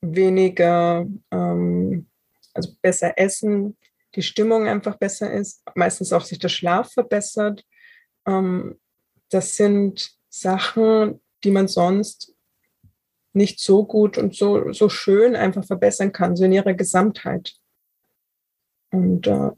weniger, 0.00 1.06
ähm, 1.30 2.06
also 2.52 2.72
besser 2.82 3.16
essen, 3.16 3.76
die 4.14 4.22
Stimmung 4.22 4.68
einfach 4.68 4.96
besser 4.96 5.32
ist, 5.32 5.62
meistens 5.74 6.12
auch 6.12 6.24
sich 6.24 6.38
der 6.38 6.48
Schlaf 6.48 6.92
verbessert. 6.92 7.64
Ähm, 8.26 8.78
das 9.30 9.56
sind 9.56 10.12
Sachen, 10.28 11.20
die 11.42 11.50
man 11.50 11.68
sonst 11.68 12.34
nicht 13.32 13.60
so 13.60 13.84
gut 13.84 14.16
und 14.16 14.34
so, 14.34 14.72
so 14.72 14.88
schön 14.88 15.34
einfach 15.34 15.64
verbessern 15.64 16.12
kann, 16.12 16.36
so 16.36 16.44
in 16.44 16.52
ihrer 16.52 16.74
Gesamtheit. 16.74 17.54
Und, 18.92 19.26
äh, 19.26 19.50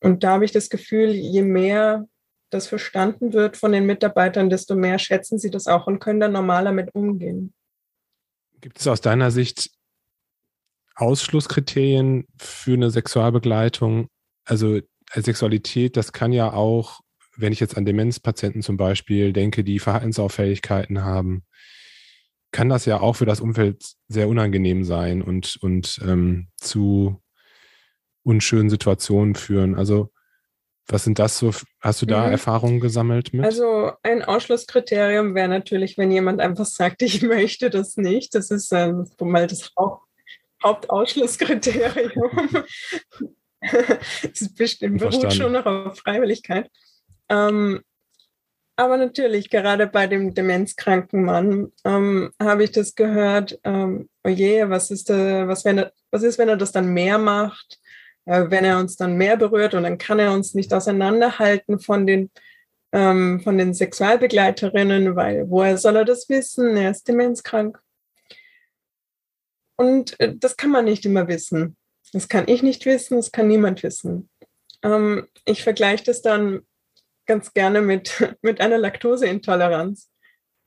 und 0.00 0.22
da 0.22 0.34
habe 0.34 0.44
ich 0.44 0.52
das 0.52 0.70
Gefühl, 0.70 1.10
je 1.10 1.42
mehr 1.42 2.06
das 2.50 2.66
verstanden 2.66 3.32
wird 3.32 3.56
von 3.56 3.72
den 3.72 3.86
Mitarbeitern, 3.86 4.50
desto 4.50 4.74
mehr 4.74 4.98
schätzen 4.98 5.38
sie 5.38 5.50
das 5.50 5.66
auch 5.66 5.86
und 5.86 5.98
können 5.98 6.20
dann 6.20 6.32
normaler 6.32 6.72
mit 6.72 6.94
umgehen. 6.94 7.52
Gibt 8.60 8.80
es 8.80 8.86
aus 8.86 9.00
deiner 9.00 9.30
Sicht 9.30 9.70
Ausschlusskriterien 10.94 12.26
für 12.38 12.74
eine 12.74 12.90
Sexualbegleitung? 12.90 14.08
Also 14.44 14.80
Sexualität, 15.14 15.96
das 15.96 16.12
kann 16.12 16.32
ja 16.32 16.52
auch, 16.52 17.00
wenn 17.36 17.52
ich 17.52 17.60
jetzt 17.60 17.76
an 17.76 17.84
Demenzpatienten 17.84 18.62
zum 18.62 18.76
Beispiel 18.76 19.32
denke, 19.32 19.62
die 19.62 19.78
Verhaltensauffälligkeiten 19.78 21.04
haben, 21.04 21.44
kann 22.50 22.68
das 22.68 22.86
ja 22.86 23.00
auch 23.00 23.14
für 23.14 23.26
das 23.26 23.40
Umfeld 23.40 23.94
sehr 24.08 24.28
unangenehm 24.28 24.84
sein 24.84 25.22
und, 25.22 25.56
und 25.60 26.00
ähm, 26.02 26.48
zu 26.56 27.22
unschönen 28.22 28.70
Situationen 28.70 29.34
führen. 29.34 29.74
Also 29.74 30.10
was 30.88 31.04
sind 31.04 31.18
das 31.18 31.38
so? 31.38 31.52
Hast 31.80 32.02
du 32.02 32.06
da 32.06 32.26
mhm. 32.26 32.32
Erfahrungen 32.32 32.80
gesammelt 32.80 33.34
mit? 33.34 33.44
Also 33.44 33.92
ein 34.02 34.22
Ausschlusskriterium 34.22 35.34
wäre 35.34 35.48
natürlich, 35.48 35.98
wenn 35.98 36.10
jemand 36.10 36.40
einfach 36.40 36.64
sagt, 36.64 37.02
ich 37.02 37.22
möchte 37.22 37.70
das 37.70 37.96
nicht. 37.96 38.34
Das 38.34 38.50
ist 38.50 38.72
ähm, 38.72 39.08
mal 39.20 39.46
das 39.46 39.70
Haupt 39.76 40.02
Hauptausschlusskriterium. 40.60 42.64
das 44.22 44.54
bestimmt 44.54 44.98
beruht 44.98 45.32
schon 45.32 45.52
noch 45.52 45.66
auf 45.66 45.98
Freiwilligkeit. 45.98 46.68
Ähm, 47.28 47.82
aber 48.74 48.96
natürlich, 48.96 49.50
gerade 49.50 49.86
bei 49.86 50.08
dem 50.08 50.34
demenzkranken 50.34 51.24
Mann 51.24 51.72
ähm, 51.84 52.32
habe 52.42 52.64
ich 52.64 52.72
das 52.72 52.96
gehört, 52.96 53.60
ähm, 53.62 54.08
oh 54.24 54.28
je, 54.28 54.68
was 54.68 54.90
ist, 54.90 55.10
äh, 55.10 55.46
was, 55.46 55.64
wenn 55.64 55.78
er, 55.78 55.92
was 56.10 56.22
ist, 56.22 56.38
wenn 56.38 56.48
er 56.48 56.56
das 56.56 56.72
dann 56.72 56.92
mehr 56.92 57.18
macht, 57.18 57.74
äh, 57.74 57.87
wenn 58.28 58.64
er 58.64 58.78
uns 58.78 58.96
dann 58.96 59.16
mehr 59.16 59.36
berührt 59.36 59.74
und 59.74 59.84
dann 59.84 59.98
kann 59.98 60.18
er 60.18 60.32
uns 60.32 60.54
nicht 60.54 60.72
auseinanderhalten 60.74 61.80
von 61.80 62.06
den, 62.06 62.30
ähm, 62.92 63.40
von 63.40 63.56
den 63.56 63.72
Sexualbegleiterinnen, 63.72 65.16
weil 65.16 65.48
woher 65.48 65.78
soll 65.78 65.96
er 65.96 66.04
das 66.04 66.28
wissen? 66.28 66.76
Er 66.76 66.90
ist 66.90 67.08
demenzkrank. 67.08 67.78
Und 69.76 70.18
äh, 70.20 70.34
das 70.36 70.56
kann 70.56 70.70
man 70.70 70.84
nicht 70.84 71.06
immer 71.06 71.26
wissen. 71.28 71.76
Das 72.12 72.28
kann 72.28 72.44
ich 72.48 72.62
nicht 72.62 72.84
wissen, 72.84 73.16
das 73.16 73.32
kann 73.32 73.48
niemand 73.48 73.82
wissen. 73.82 74.28
Ähm, 74.82 75.26
ich 75.46 75.62
vergleiche 75.62 76.04
das 76.04 76.20
dann 76.20 76.66
ganz 77.26 77.54
gerne 77.54 77.80
mit, 77.80 78.12
mit 78.42 78.60
einer 78.60 78.78
Laktoseintoleranz, 78.78 80.10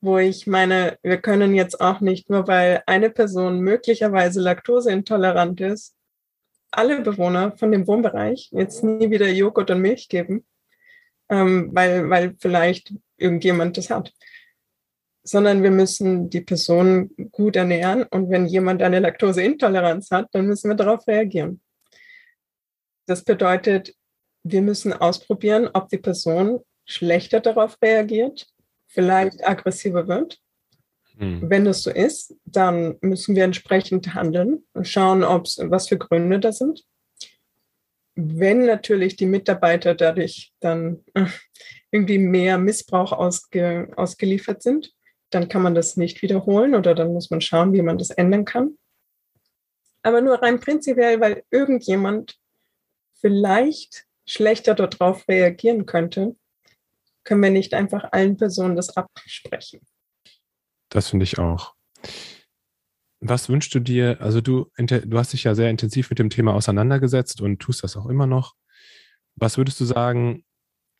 wo 0.01 0.17
ich 0.17 0.47
meine, 0.47 0.97
wir 1.03 1.17
können 1.17 1.53
jetzt 1.53 1.79
auch 1.79 1.99
nicht, 1.99 2.29
nur 2.29 2.47
weil 2.47 2.81
eine 2.87 3.11
Person 3.11 3.59
möglicherweise 3.59 4.41
laktoseintolerant 4.41 5.61
ist, 5.61 5.95
alle 6.71 7.01
Bewohner 7.01 7.55
von 7.57 7.71
dem 7.71 7.87
Wohnbereich 7.87 8.49
jetzt 8.51 8.83
nie 8.83 9.09
wieder 9.11 9.29
Joghurt 9.29 9.69
und 9.71 9.81
Milch 9.81 10.09
geben, 10.09 10.45
ähm, 11.29 11.69
weil, 11.73 12.09
weil 12.09 12.35
vielleicht 12.39 12.93
irgendjemand 13.17 13.77
das 13.77 13.89
hat. 13.89 14.13
Sondern 15.23 15.61
wir 15.61 15.71
müssen 15.71 16.29
die 16.29 16.41
Person 16.41 17.11
gut 17.31 17.55
ernähren 17.55 18.03
und 18.03 18.29
wenn 18.31 18.47
jemand 18.47 18.81
eine 18.81 18.99
Laktoseintoleranz 18.99 20.09
hat, 20.11 20.29
dann 20.31 20.47
müssen 20.47 20.69
wir 20.69 20.75
darauf 20.75 21.07
reagieren. 21.07 21.61
Das 23.05 23.23
bedeutet, 23.23 23.93
wir 24.43 24.61
müssen 24.61 24.93
ausprobieren, 24.93 25.69
ob 25.73 25.89
die 25.89 25.97
Person 25.97 26.61
schlechter 26.85 27.39
darauf 27.39 27.77
reagiert, 27.81 28.47
vielleicht 28.87 29.47
aggressiver 29.47 30.07
wird. 30.07 30.40
Hm. 31.17 31.49
Wenn 31.49 31.65
das 31.65 31.83
so 31.83 31.91
ist, 31.91 32.35
dann 32.45 32.97
müssen 33.01 33.35
wir 33.35 33.43
entsprechend 33.43 34.13
handeln 34.13 34.63
und 34.73 34.87
schauen, 34.87 35.23
ob's, 35.23 35.59
was 35.61 35.87
für 35.87 35.97
Gründe 35.97 36.39
da 36.39 36.51
sind. 36.51 36.83
Wenn 38.15 38.65
natürlich 38.65 39.15
die 39.15 39.25
Mitarbeiter 39.25 39.95
dadurch 39.95 40.53
dann 40.59 41.03
äh, 41.13 41.25
irgendwie 41.91 42.17
mehr 42.17 42.57
Missbrauch 42.57 43.11
ausge, 43.11 43.91
ausgeliefert 43.95 44.61
sind, 44.61 44.93
dann 45.29 45.47
kann 45.47 45.61
man 45.61 45.75
das 45.75 45.95
nicht 45.97 46.21
wiederholen 46.21 46.75
oder 46.75 46.93
dann 46.93 47.13
muss 47.13 47.29
man 47.29 47.41
schauen, 47.41 47.73
wie 47.73 47.81
man 47.81 47.97
das 47.97 48.09
ändern 48.09 48.45
kann. 48.45 48.77
Aber 50.03 50.21
nur 50.21 50.41
rein 50.41 50.59
prinzipiell, 50.59 51.19
weil 51.19 51.43
irgendjemand 51.51 52.37
vielleicht 53.13 54.05
schlechter 54.25 54.73
darauf 54.73 55.27
reagieren 55.27 55.85
könnte, 55.85 56.35
können 57.23 57.43
wir 57.43 57.49
nicht 57.51 57.73
einfach 57.73 58.11
allen 58.11 58.37
Personen 58.37 58.75
das 58.75 58.95
absprechen. 58.97 59.81
Das 60.91 61.09
finde 61.09 61.23
ich 61.23 61.39
auch. 61.39 61.73
Was 63.21 63.49
wünschst 63.49 63.73
du 63.73 63.79
dir? 63.79 64.19
Also 64.19 64.41
du, 64.41 64.69
du 64.77 65.17
hast 65.17 65.33
dich 65.33 65.45
ja 65.45 65.55
sehr 65.55 65.69
intensiv 65.69 66.09
mit 66.09 66.19
dem 66.19 66.29
Thema 66.29 66.53
auseinandergesetzt 66.53 67.41
und 67.41 67.59
tust 67.59 67.83
das 67.83 67.95
auch 67.95 68.07
immer 68.07 68.27
noch. 68.27 68.55
Was 69.35 69.57
würdest 69.57 69.79
du 69.79 69.85
sagen, 69.85 70.43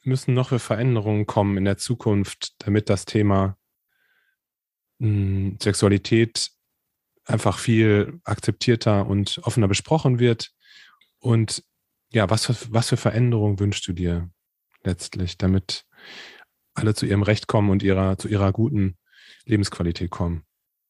müssen 0.04 0.34
noch 0.34 0.49
für 0.49 0.60
Veränderungen 0.60 1.25
kommen 1.27 1.58
in 1.58 1.65
der 1.65 1.77
Zukunft, 1.77 2.56
damit 2.60 2.89
das 2.89 3.06
Thema 3.06 3.58
mh, 4.99 5.08
hm, 5.08 5.58
Sexualität 5.62 6.51
einfach 7.25 7.60
viel 7.60 8.19
akzeptierter 8.23 9.08
und 9.08 9.39
offener 9.43 9.67
besprochen 9.67 10.19
wird? 10.19 10.51
Und 11.19 11.63
ja, 12.12 12.30
was 12.30 12.45
für, 12.45 12.56
was 12.69 12.89
für 12.89 12.97
Veränderungen 12.97 13.60
wünschst 13.60 13.88
du 13.88 13.93
dir 13.93 14.30
letztlich, 14.84 15.38
damit 15.38 15.86
alle 16.75 16.93
zu 16.93 17.06
ihrem 17.06 17.23
Recht 17.23 17.47
kommen 17.47 17.69
und 17.69 17.84
ihrer, 17.84 18.17
zu 18.17 18.30
ihrer 18.30 18.54
guten 18.54 18.97
Lebensqualität 19.45 20.10
kommen? 20.10 20.43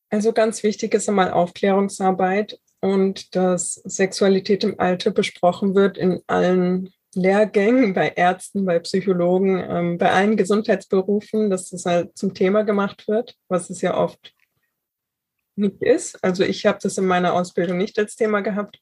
Also 0.10 0.34
ganz 0.34 0.64
wichtig 0.64 0.94
ist 0.94 1.08
einmal 1.08 1.32
Aufklärungsarbeit 1.32 2.60
und 2.82 3.36
dass 3.36 3.76
Sexualität 3.76 4.64
im 4.64 4.80
Alter 4.80 5.12
besprochen 5.12 5.76
wird 5.76 5.98
in 5.98 6.22
allen 6.28 6.90
Lehrgängen, 7.14 7.94
bei 7.94 8.10
Ärzten, 8.10 8.66
bei 8.66 8.80
Psychologen, 8.80 9.58
ähm, 9.58 9.98
bei 9.98 10.12
allen 10.12 10.38
Gesundheitsberufen, 10.38 11.50
dass 11.50 11.70
das 11.70 11.86
halt 11.86 12.18
zum 12.18 12.34
Thema 12.34 12.64
gemacht 12.64 13.08
wird, 13.08 13.36
was 13.48 13.70
es 13.70 13.82
ja 13.82 13.98
oft 13.98 14.34
nicht 15.56 15.82
ist. 15.82 16.24
Also 16.24 16.44
ich 16.44 16.66
habe 16.66 16.80
das 16.82 16.98
in 16.98 17.06
meiner 17.06 17.34
Ausbildung 17.34 17.78
nicht 17.78 18.00
als 18.00 18.16
Thema 18.16 18.42
gehabt. 18.42 18.80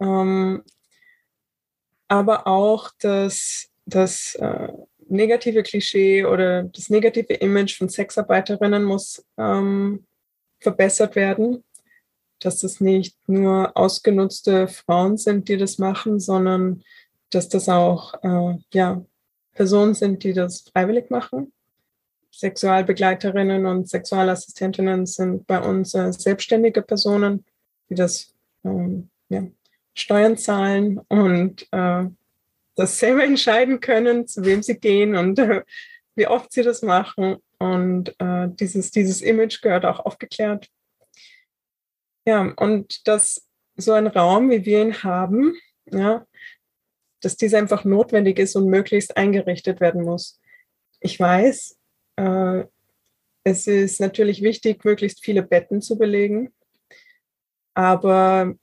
Ähm, 0.00 0.62
aber 2.08 2.46
auch, 2.46 2.90
dass, 3.00 3.68
dass 3.86 4.34
äh, 4.36 4.68
negative 5.08 5.62
Klischee 5.62 6.24
oder 6.24 6.64
das 6.64 6.90
negative 6.90 7.34
Image 7.34 7.76
von 7.76 7.88
Sexarbeiterinnen 7.88 8.84
muss 8.84 9.24
ähm, 9.38 10.04
verbessert 10.60 11.16
werden, 11.16 11.64
dass 12.40 12.58
das 12.58 12.80
nicht 12.80 13.16
nur 13.26 13.76
ausgenutzte 13.76 14.68
Frauen 14.68 15.16
sind, 15.16 15.48
die 15.48 15.56
das 15.56 15.78
machen, 15.78 16.20
sondern 16.20 16.82
dass 17.30 17.48
das 17.48 17.68
auch 17.68 18.14
äh, 18.22 18.58
ja, 18.72 19.04
Personen 19.52 19.94
sind, 19.94 20.22
die 20.22 20.32
das 20.32 20.64
freiwillig 20.72 21.10
machen. 21.10 21.52
Sexualbegleiterinnen 22.30 23.64
und 23.64 23.88
Sexualassistentinnen 23.88 25.06
sind 25.06 25.46
bei 25.46 25.58
uns 25.58 25.94
äh, 25.94 26.12
selbstständige 26.12 26.82
Personen, 26.82 27.44
die 27.88 27.94
das 27.94 28.34
ähm, 28.64 29.08
ja, 29.30 29.46
Steuern 29.94 30.36
zahlen 30.36 30.98
und 31.08 31.66
äh, 31.72 32.04
das 32.76 32.98
selber 32.98 33.24
entscheiden 33.24 33.80
können, 33.80 34.26
zu 34.28 34.44
wem 34.44 34.62
sie 34.62 34.78
gehen 34.78 35.16
und 35.16 35.38
äh, 35.38 35.62
wie 36.14 36.26
oft 36.26 36.52
sie 36.52 36.62
das 36.62 36.82
machen. 36.82 37.36
Und 37.58 38.14
äh, 38.20 38.48
dieses, 38.48 38.90
dieses 38.90 39.22
Image 39.22 39.62
gehört 39.62 39.84
auch 39.84 40.00
aufgeklärt. 40.00 40.68
Ja, 42.26 42.52
und 42.56 43.06
dass 43.08 43.48
so 43.76 43.92
ein 43.92 44.06
Raum, 44.06 44.50
wie 44.50 44.64
wir 44.64 44.82
ihn 44.82 45.02
haben, 45.02 45.54
ja, 45.90 46.26
dass 47.20 47.36
dieser 47.36 47.58
einfach 47.58 47.84
notwendig 47.84 48.38
ist 48.38 48.56
und 48.56 48.68
möglichst 48.68 49.16
eingerichtet 49.16 49.80
werden 49.80 50.02
muss. 50.04 50.40
Ich 51.00 51.18
weiß, 51.18 51.78
äh, 52.16 52.64
es 53.44 53.66
ist 53.66 54.00
natürlich 54.00 54.42
wichtig, 54.42 54.84
möglichst 54.84 55.24
viele 55.24 55.42
Betten 55.42 55.80
zu 55.80 55.96
belegen, 55.96 56.52
aber 57.74 58.54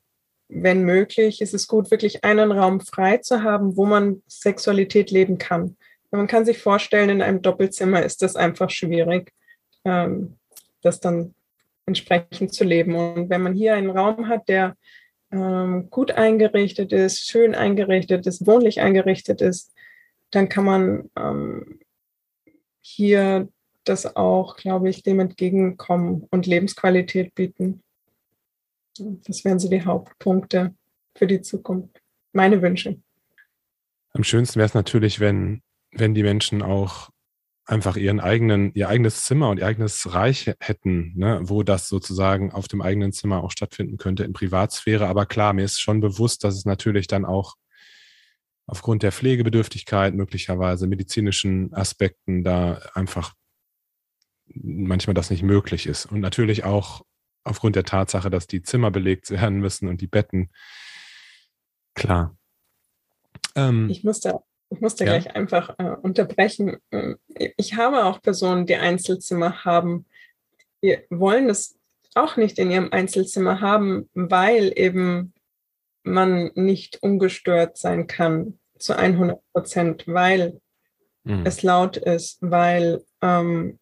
wenn 0.47 0.83
möglich, 0.83 1.41
ist 1.41 1.53
es 1.53 1.67
gut, 1.67 1.91
wirklich 1.91 2.23
einen 2.23 2.51
Raum 2.51 2.81
frei 2.81 3.17
zu 3.17 3.43
haben, 3.43 3.75
wo 3.77 3.85
man 3.85 4.21
Sexualität 4.27 5.11
leben 5.11 5.37
kann. 5.37 5.77
Man 6.11 6.27
kann 6.27 6.45
sich 6.45 6.59
vorstellen, 6.59 7.09
in 7.09 7.21
einem 7.21 7.41
Doppelzimmer 7.41 8.03
ist 8.03 8.21
das 8.21 8.35
einfach 8.35 8.69
schwierig. 8.69 9.31
Ähm, 9.83 10.37
das 10.83 10.99
dann 10.99 11.33
entsprechend 11.85 12.53
zu 12.53 12.63
leben. 12.63 12.95
Und 12.95 13.29
wenn 13.29 13.41
man 13.41 13.53
hier 13.53 13.73
einen 13.75 13.89
Raum 13.89 14.27
hat, 14.27 14.47
der 14.47 14.75
ähm, 15.31 15.89
gut 15.89 16.11
eingerichtet 16.11 16.93
ist, 16.93 17.27
schön 17.27 17.55
eingerichtet 17.55 18.27
ist, 18.27 18.45
wohnlich 18.45 18.81
eingerichtet 18.81 19.41
ist, 19.41 19.73
dann 20.31 20.49
kann 20.49 20.65
man 20.65 21.09
ähm, 21.17 21.79
hier 22.81 23.47
das 23.83 24.15
auch, 24.15 24.55
glaube 24.55 24.89
ich, 24.89 25.03
dem 25.03 25.19
entgegenkommen 25.19 26.27
und 26.29 26.45
Lebensqualität 26.45 27.35
bieten. 27.35 27.83
Das 28.97 29.43
wären 29.43 29.59
so 29.59 29.69
die 29.69 29.83
Hauptpunkte 29.83 30.75
für 31.15 31.27
die 31.27 31.41
Zukunft. 31.41 32.01
Meine 32.31 32.61
Wünsche. 32.61 33.01
Am 34.11 34.23
schönsten 34.23 34.57
wäre 34.57 34.67
es 34.67 34.73
natürlich, 34.73 35.19
wenn, 35.19 35.61
wenn 35.91 36.13
die 36.13 36.23
Menschen 36.23 36.61
auch 36.61 37.09
einfach 37.65 37.95
ihren 37.95 38.19
eigenen, 38.19 38.73
ihr 38.73 38.89
eigenes 38.89 39.23
Zimmer 39.23 39.49
und 39.49 39.57
ihr 39.57 39.65
eigenes 39.65 40.13
Reich 40.13 40.51
hätten, 40.59 41.13
ne, 41.15 41.39
wo 41.43 41.63
das 41.63 41.87
sozusagen 41.87 42.51
auf 42.51 42.67
dem 42.67 42.81
eigenen 42.81 43.13
Zimmer 43.13 43.43
auch 43.43 43.51
stattfinden 43.51 43.97
könnte 43.97 44.23
in 44.23 44.33
Privatsphäre. 44.33 45.07
Aber 45.07 45.25
klar, 45.25 45.53
mir 45.53 45.63
ist 45.63 45.79
schon 45.79 46.01
bewusst, 46.01 46.43
dass 46.43 46.55
es 46.55 46.65
natürlich 46.65 47.07
dann 47.07 47.25
auch 47.25 47.55
aufgrund 48.65 49.03
der 49.03 49.11
Pflegebedürftigkeit, 49.11 50.13
möglicherweise 50.13 50.87
medizinischen 50.87 51.73
Aspekten 51.73 52.43
da 52.43 52.81
einfach 52.93 53.33
manchmal 54.45 55.13
das 55.13 55.29
nicht 55.29 55.43
möglich 55.43 55.87
ist. 55.87 56.05
Und 56.05 56.19
natürlich 56.19 56.63
auch 56.63 57.03
aufgrund 57.43 57.75
der 57.75 57.83
Tatsache, 57.83 58.29
dass 58.29 58.47
die 58.47 58.61
Zimmer 58.61 58.91
belegt 58.91 59.29
werden 59.29 59.59
müssen 59.59 59.87
und 59.87 60.01
die 60.01 60.07
Betten. 60.07 60.49
Klar. 61.93 62.35
Ähm, 63.55 63.89
ich 63.89 64.03
musste, 64.03 64.39
ich 64.69 64.81
musste 64.81 65.05
ja. 65.05 65.11
gleich 65.11 65.35
einfach 65.35 65.75
äh, 65.77 65.95
unterbrechen. 66.01 66.77
Ähm, 66.91 67.17
ich 67.27 67.75
habe 67.75 68.05
auch 68.05 68.21
Personen, 68.21 68.65
die 68.65 68.75
Einzelzimmer 68.75 69.63
haben. 69.65 70.05
Die 70.81 70.97
wollen 71.09 71.49
es 71.49 71.77
auch 72.15 72.37
nicht 72.37 72.59
in 72.59 72.71
ihrem 72.71 72.91
Einzelzimmer 72.91 73.61
haben, 73.61 74.09
weil 74.13 74.71
eben 74.75 75.33
man 76.03 76.51
nicht 76.55 77.01
ungestört 77.01 77.77
sein 77.77 78.07
kann 78.07 78.59
zu 78.77 78.95
100 78.97 79.39
Prozent, 79.53 80.03
weil 80.07 80.59
mhm. 81.23 81.45
es 81.45 81.63
laut 81.63 81.97
ist, 81.97 82.37
weil 82.41 83.03
ähm, 83.21 83.79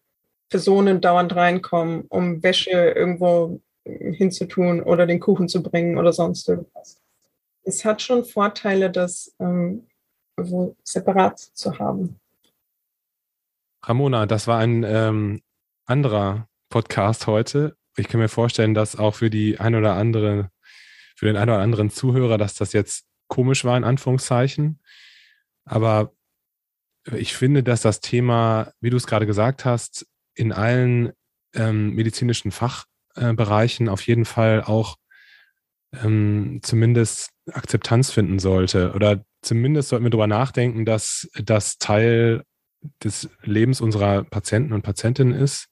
Personen 0.52 1.00
dauernd 1.00 1.34
reinkommen, 1.34 2.02
um 2.10 2.42
Wäsche 2.42 2.72
irgendwo 2.72 3.62
hinzutun 3.86 4.82
oder 4.82 5.06
den 5.06 5.18
Kuchen 5.18 5.48
zu 5.48 5.62
bringen 5.62 5.96
oder 5.96 6.12
sonst 6.12 6.46
irgendwas. 6.46 7.00
Es 7.62 7.86
hat 7.86 8.02
schon 8.02 8.26
Vorteile, 8.26 8.90
das 8.90 9.34
ähm, 9.40 9.86
so 10.36 10.76
separat 10.84 11.38
zu 11.38 11.78
haben. 11.78 12.20
Ramona, 13.82 14.26
das 14.26 14.46
war 14.46 14.58
ein 14.58 14.84
ähm, 14.86 15.40
anderer 15.86 16.48
Podcast 16.68 17.26
heute. 17.26 17.74
Ich 17.96 18.08
kann 18.08 18.20
mir 18.20 18.28
vorstellen, 18.28 18.74
dass 18.74 18.98
auch 18.98 19.14
für 19.14 19.30
die 19.30 19.58
ein 19.58 19.74
oder 19.74 19.94
andere, 19.94 20.50
für 21.16 21.24
den 21.24 21.36
einen 21.36 21.50
oder 21.50 21.60
anderen 21.60 21.88
Zuhörer, 21.88 22.36
dass 22.36 22.52
das 22.56 22.74
jetzt 22.74 23.06
komisch 23.26 23.64
war, 23.64 23.78
in 23.78 23.84
Anführungszeichen. 23.84 24.80
Aber 25.64 26.12
ich 27.10 27.34
finde, 27.34 27.62
dass 27.62 27.80
das 27.80 28.00
Thema, 28.00 28.74
wie 28.80 28.90
du 28.90 28.98
es 28.98 29.06
gerade 29.06 29.24
gesagt 29.24 29.64
hast, 29.64 30.06
in 30.34 30.52
allen 30.52 31.12
ähm, 31.54 31.94
medizinischen 31.94 32.50
Fachbereichen 32.50 33.86
äh, 33.86 33.90
auf 33.90 34.06
jeden 34.06 34.24
Fall 34.24 34.62
auch 34.62 34.96
ähm, 35.92 36.60
zumindest 36.62 37.30
Akzeptanz 37.50 38.10
finden 38.10 38.38
sollte. 38.38 38.92
Oder 38.92 39.24
zumindest 39.42 39.88
sollten 39.88 40.04
wir 40.04 40.10
darüber 40.10 40.26
nachdenken, 40.26 40.84
dass 40.84 41.28
das 41.34 41.78
Teil 41.78 42.44
des 43.02 43.28
Lebens 43.42 43.80
unserer 43.80 44.24
Patienten 44.24 44.72
und 44.72 44.82
Patientinnen 44.82 45.34
ist. 45.34 45.68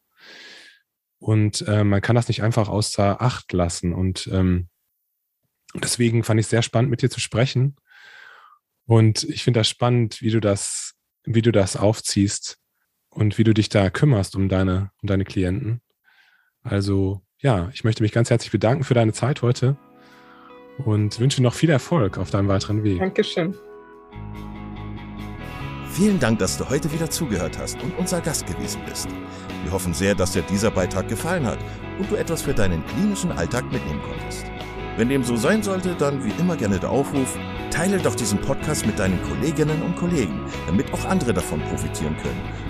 Und 1.19 1.63
äh, 1.67 1.85
man 1.85 2.01
kann 2.01 2.17
das 2.17 2.29
nicht 2.29 2.43
einfach 2.43 2.69
außer 2.69 3.21
Acht 3.21 3.53
lassen. 3.53 3.93
Und 3.93 4.29
ähm, 4.33 4.69
deswegen 5.75 6.25
fand 6.25 6.41
ich 6.41 6.47
es 6.47 6.51
sehr 6.51 6.63
spannend, 6.63 6.91
mit 6.91 7.03
dir 7.03 7.11
zu 7.11 7.21
sprechen. 7.21 7.77
Und 8.87 9.25
ich 9.25 9.45
finde 9.45 9.61
das 9.61 9.69
spannend, 9.69 10.21
wie 10.21 10.31
du 10.31 10.41
das, 10.41 10.95
wie 11.25 11.43
du 11.43 11.53
das 11.53 11.77
aufziehst 11.77 12.60
und 13.11 13.39
wie 13.39 13.45
du 13.45 13.53
dich 13.53 13.69
da 13.69 13.91
kümmerst 13.91 14.37
um 14.37 14.49
deine, 14.49 14.91
um 15.03 15.07
deine 15.07 15.25
Klienten. 15.25 15.81
Also 16.63 17.21
ja, 17.39 17.71
ich 17.73 17.85
möchte 17.85 18.03
mich 18.03 18.13
ganz 18.13 18.31
herzlich 18.31 18.53
bedanken 18.53 18.85
für 18.85 18.95
deine 18.95 19.13
Zeit 19.13 19.43
heute 19.43 19.77
und 20.85 21.19
wünsche 21.19 21.43
noch 21.43 21.55
viel 21.55 21.71
Erfolg 21.71 22.19
auf 22.19 22.31
deinem 22.31 22.49
weiteren 22.49 22.85
Weg. 22.85 22.99
Dankeschön. 22.99 23.55
Vielen 25.91 26.21
Dank, 26.21 26.39
dass 26.39 26.57
du 26.57 26.69
heute 26.69 26.93
wieder 26.93 27.11
zugehört 27.11 27.59
hast 27.59 27.83
und 27.83 27.97
unser 27.99 28.21
Gast 28.21 28.47
gewesen 28.47 28.81
bist. 28.87 29.09
Wir 29.65 29.73
hoffen 29.73 29.93
sehr, 29.93 30.15
dass 30.15 30.33
dir 30.33 30.43
dieser 30.43 30.71
Beitrag 30.71 31.09
gefallen 31.09 31.45
hat 31.45 31.59
und 31.99 32.11
du 32.11 32.15
etwas 32.15 32.43
für 32.43 32.55
deinen 32.55 32.85
klinischen 32.87 33.33
Alltag 33.33 33.71
mitnehmen 33.73 34.01
konntest. 34.03 34.47
Wenn 34.97 35.09
dem 35.09 35.25
so 35.25 35.37
sein 35.37 35.63
sollte, 35.63 35.95
dann 35.95 36.25
wie 36.25 36.33
immer 36.41 36.57
gerne 36.57 36.79
der 36.79 36.91
Aufruf, 36.91 37.37
teile 37.71 37.99
doch 37.99 38.15
diesen 38.15 38.41
Podcast 38.41 38.87
mit 38.87 38.99
deinen 38.99 39.21
Kolleginnen 39.23 39.83
und 39.83 39.97
Kollegen, 39.97 40.41
damit 40.67 40.93
auch 40.93 41.05
andere 41.07 41.35
davon 41.35 41.61
profitieren 41.63 42.17
können 42.19 42.70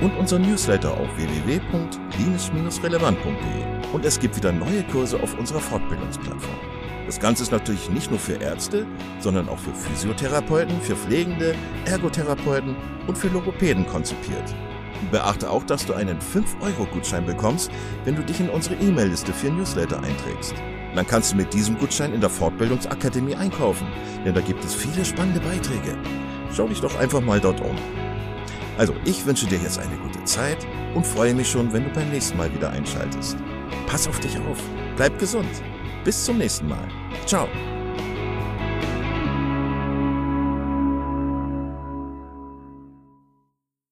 und 0.00 0.16
unser 0.16 0.38
Newsletter 0.38 0.92
auf 0.92 1.08
www.klinisch-relevant.de. 1.16 3.92
Und 3.92 4.04
es 4.04 4.18
gibt 4.18 4.36
wieder 4.36 4.52
neue 4.52 4.82
Kurse 4.84 5.22
auf 5.22 5.38
unserer 5.38 5.60
Fortbildungsplattform. 5.60 6.58
Das 7.06 7.18
Ganze 7.18 7.42
ist 7.42 7.50
natürlich 7.50 7.90
nicht 7.90 8.10
nur 8.10 8.20
für 8.20 8.34
Ärzte, 8.34 8.86
sondern 9.18 9.48
auch 9.48 9.58
für 9.58 9.74
Physiotherapeuten, 9.74 10.80
für 10.80 10.94
Pflegende, 10.94 11.56
Ergotherapeuten 11.84 12.76
und 13.06 13.18
für 13.18 13.28
Logopäden 13.28 13.86
konzipiert. 13.86 14.54
Beachte 15.10 15.50
auch, 15.50 15.64
dass 15.64 15.86
du 15.86 15.94
einen 15.94 16.20
5-Euro-Gutschein 16.20 17.26
bekommst, 17.26 17.70
wenn 18.04 18.16
du 18.16 18.22
dich 18.22 18.38
in 18.38 18.50
unsere 18.50 18.74
E-Mail-Liste 18.76 19.32
für 19.32 19.50
Newsletter 19.50 20.00
einträgst. 20.02 20.54
Dann 20.94 21.06
kannst 21.06 21.32
du 21.32 21.36
mit 21.36 21.52
diesem 21.52 21.78
Gutschein 21.78 22.12
in 22.12 22.20
der 22.20 22.30
Fortbildungsakademie 22.30 23.34
einkaufen, 23.34 23.88
denn 24.24 24.34
da 24.34 24.40
gibt 24.40 24.64
es 24.64 24.74
viele 24.74 25.04
spannende 25.04 25.40
Beiträge. 25.40 25.96
Schau 26.52 26.68
dich 26.68 26.80
doch 26.80 26.98
einfach 26.98 27.20
mal 27.20 27.40
dort 27.40 27.60
um. 27.60 27.76
Also, 28.80 28.94
ich 29.04 29.26
wünsche 29.26 29.46
dir 29.46 29.58
jetzt 29.58 29.78
eine 29.78 29.94
gute 29.98 30.24
Zeit 30.24 30.66
und 30.94 31.06
freue 31.06 31.34
mich 31.34 31.50
schon, 31.50 31.70
wenn 31.70 31.84
du 31.84 31.90
beim 31.90 32.08
nächsten 32.08 32.38
Mal 32.38 32.50
wieder 32.54 32.70
einschaltest. 32.70 33.36
Pass 33.86 34.08
auf 34.08 34.18
dich 34.20 34.38
auf, 34.38 34.56
bleib 34.96 35.18
gesund. 35.18 35.50
Bis 36.02 36.24
zum 36.24 36.38
nächsten 36.38 36.66
Mal. 36.66 36.88
Ciao. 37.26 37.46